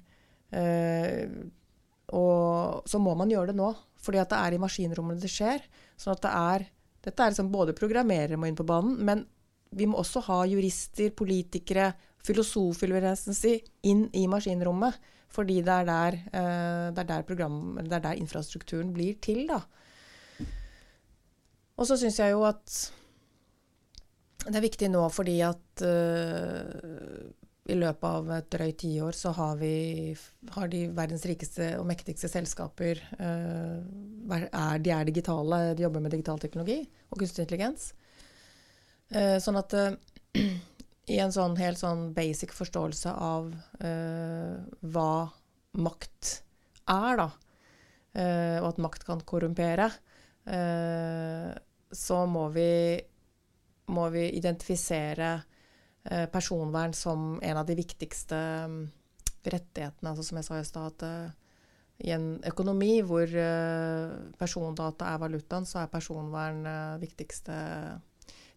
og 2.17 2.89
så 2.89 2.99
må 3.03 3.13
man 3.19 3.31
gjøre 3.31 3.53
det 3.53 3.59
nå. 3.61 3.69
Fordi 4.03 4.19
at 4.23 4.31
det 4.33 4.41
er 4.41 4.57
i 4.57 4.61
maskinrommene 4.63 5.23
det 5.23 5.31
skjer. 5.31 5.63
sånn 5.99 6.15
at 6.17 6.23
det 6.25 6.33
er 6.33 6.65
dette 7.07 7.23
er 7.23 7.31
liksom 7.31 7.53
både 7.55 7.75
programmerere 7.79 8.39
må 8.39 8.49
inn 8.51 8.59
på 8.59 8.67
banen, 8.67 8.97
men 9.07 9.23
vi 9.79 9.87
må 9.87 10.01
også 10.01 10.25
ha 10.27 10.41
jurister, 10.51 11.13
politikere, 11.15 11.93
filosofer 12.27 12.93
vil 12.95 13.07
jeg 13.07 13.37
si, 13.37 13.55
inn 13.91 14.07
i 14.17 14.27
maskinrommet. 14.31 14.99
Fordi 15.37 15.59
det 15.65 15.73
er 15.73 15.89
der, 15.89 16.19
eh, 16.39 16.85
det 16.95 17.03
er 17.03 17.09
der, 17.09 17.25
program, 17.27 17.79
det 17.83 17.93
er 17.93 18.05
der 18.05 18.21
infrastrukturen 18.21 18.93
blir 18.95 19.19
til, 19.21 19.47
da. 19.51 19.61
Og 21.77 21.89
så 21.89 21.99
syns 22.01 22.21
jeg 22.23 22.33
jo 22.33 22.45
at 22.49 22.77
det 24.47 24.55
er 24.55 24.65
viktig 24.65 24.89
nå 24.93 25.03
fordi 25.13 25.41
at 25.45 25.83
uh, 25.83 27.27
i 27.67 27.75
løpet 27.75 28.07
av 28.07 28.29
et 28.37 28.49
drøyt 28.55 28.77
tiår 28.79 29.17
så 29.19 29.33
har 29.35 29.57
vi 29.59 30.15
har 30.55 30.71
de 30.71 30.85
verdens 30.95 31.27
rikeste 31.27 31.73
og 31.81 31.89
mektigste 31.89 32.31
selskaper 32.31 33.01
uh, 33.19 33.83
er, 34.31 34.79
De 34.79 34.95
er 34.95 35.09
digitale, 35.09 35.75
de 35.75 35.83
jobber 35.83 36.05
med 36.05 36.15
digital 36.15 36.39
teknologi 36.43 36.79
og 37.11 37.19
kunstig 37.19 37.45
intelligens. 37.45 37.91
Uh, 39.11 39.37
sånn 39.43 39.59
at 39.59 39.75
i 41.07 41.19
en 41.23 41.35
sånn 41.35 41.55
helt 41.61 41.79
sånn 41.79 42.09
basic 42.17 42.51
forståelse 42.57 43.13
av 43.23 43.53
hva 43.79 45.11
makt 45.79 46.31
er, 46.91 47.21
da, 47.21 47.29
og 48.59 48.67
at 48.73 48.81
makt 48.83 49.07
kan 49.07 49.23
korrumpere, 49.23 49.87
så 52.03 52.19
må 52.27 52.49
vi, 52.57 52.73
må 53.95 54.09
vi 54.15 54.25
identifisere 54.35 55.31
personvern 56.35 56.95
som 56.95 57.37
en 57.43 57.63
av 57.63 57.67
de 57.71 57.79
viktigste 57.79 58.43
mm, 58.67 58.81
rettighetene. 59.51 60.11
Altså 60.11 60.25
som 60.27 60.41
jeg 60.41 60.49
sa 60.49 60.61
i 60.61 60.67
stad, 60.67 60.95
at 60.95 61.05
uh, 61.07 61.31
i 62.07 62.13
en 62.15 62.29
økonomi 62.47 63.01
hvor 63.07 63.31
uh, 63.31 64.17
persondata 64.39 65.13
er 65.13 65.23
valutaen, 65.23 65.69
så 65.69 65.83
er 65.83 65.93
personvern 65.93 66.63
uh, 66.67 67.01
viktigste 67.03 67.57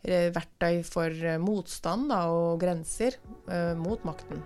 verktøy 0.03 0.79
for 0.87 1.11
motstand 1.43 2.07
da, 2.13 2.23
og 2.31 2.61
grenser 2.61 3.19
mot 3.79 4.05
makten. 4.07 4.39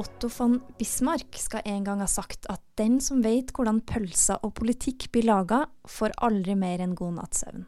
Otto 0.00 0.30
von 0.32 0.60
Bismarck 0.78 1.36
skal 1.36 1.66
en 1.68 1.84
gang 1.84 2.00
ha 2.00 2.06
sagt 2.08 2.46
at 2.48 2.62
den 2.80 3.00
som 3.04 3.20
vet 3.24 3.50
hvordan 3.52 3.82
pølser 3.84 4.38
og 4.46 4.54
politikk 4.56 5.10
blir 5.12 5.26
laga, 5.28 5.66
får 5.84 6.14
aldri 6.24 6.54
mer 6.56 6.80
enn 6.80 6.94
god 6.96 7.18
natts 7.18 7.42
søvn. 7.44 7.66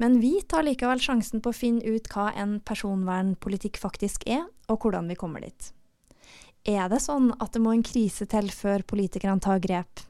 Men 0.00 0.16
vi 0.22 0.38
tar 0.48 0.64
likevel 0.64 1.02
sjansen 1.02 1.42
på 1.44 1.52
å 1.52 1.56
finne 1.56 1.84
ut 1.84 2.08
hva 2.14 2.30
en 2.40 2.56
personvernpolitikk 2.64 3.76
faktisk 3.82 4.24
er, 4.24 4.46
og 4.72 4.82
hvordan 4.82 5.08
vi 5.12 5.18
kommer 5.18 5.44
dit. 5.44 5.72
Er 6.64 6.88
det 6.88 7.02
sånn 7.02 7.32
at 7.42 7.54
det 7.54 7.62
må 7.62 7.74
en 7.74 7.84
krise 7.86 8.26
til 8.30 8.50
før 8.54 8.84
politikerne 8.86 9.42
tar 9.42 9.62
grep? 9.62 10.04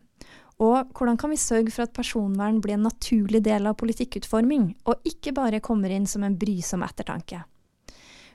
Og 0.62 0.92
hvordan 0.94 1.16
kan 1.18 1.32
vi 1.32 1.40
sørge 1.40 1.72
for 1.72 1.86
at 1.86 1.94
personvern 1.96 2.60
blir 2.62 2.76
en 2.76 2.86
naturlig 2.86 3.40
del 3.42 3.66
av 3.66 3.78
politikkutforming, 3.80 4.68
og 4.86 5.08
ikke 5.08 5.32
bare 5.34 5.62
kommer 5.64 5.90
inn 5.90 6.06
som 6.06 6.26
en 6.26 6.36
brysom 6.38 6.84
ettertanke? 6.86 7.40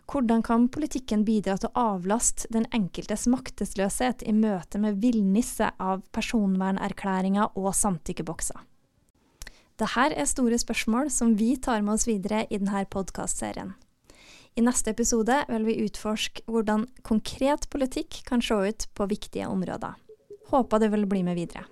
Hvordan 0.08 0.42
kan 0.44 0.70
politikken 0.72 1.26
bidra 1.28 1.58
til 1.60 1.70
å 1.70 1.84
avlaste 1.96 2.48
den 2.56 2.66
enkeltes 2.76 3.26
maktesløshet 3.28 4.24
i 4.24 4.34
møte 4.34 4.80
med 4.80 5.02
villnisset 5.04 5.76
av 5.84 6.06
personvernerklæringer 6.16 7.60
og 7.60 7.74
samtykkebokser? 7.76 8.62
Dette 9.78 10.06
er 10.10 10.26
store 10.26 10.58
spørsmål 10.58 11.12
som 11.14 11.36
vi 11.38 11.52
tar 11.62 11.84
med 11.84 12.00
oss 12.00 12.08
videre 12.08 12.46
i 12.50 12.58
denne 12.58 12.86
podkastserien. 12.90 13.76
I 14.58 14.62
neste 14.66 14.90
episode 14.90 15.36
vil 15.52 15.66
vi 15.68 15.76
utforske 15.86 16.42
hvordan 16.50 16.88
konkret 17.06 17.68
politikk 17.70 18.24
kan 18.26 18.42
se 18.42 18.58
ut 18.58 18.88
på 18.98 19.06
viktige 19.06 19.46
områder. 19.46 19.94
Håper 20.50 20.82
du 20.82 20.88
vil 20.96 21.06
bli 21.06 21.22
med 21.28 21.38
videre. 21.38 21.68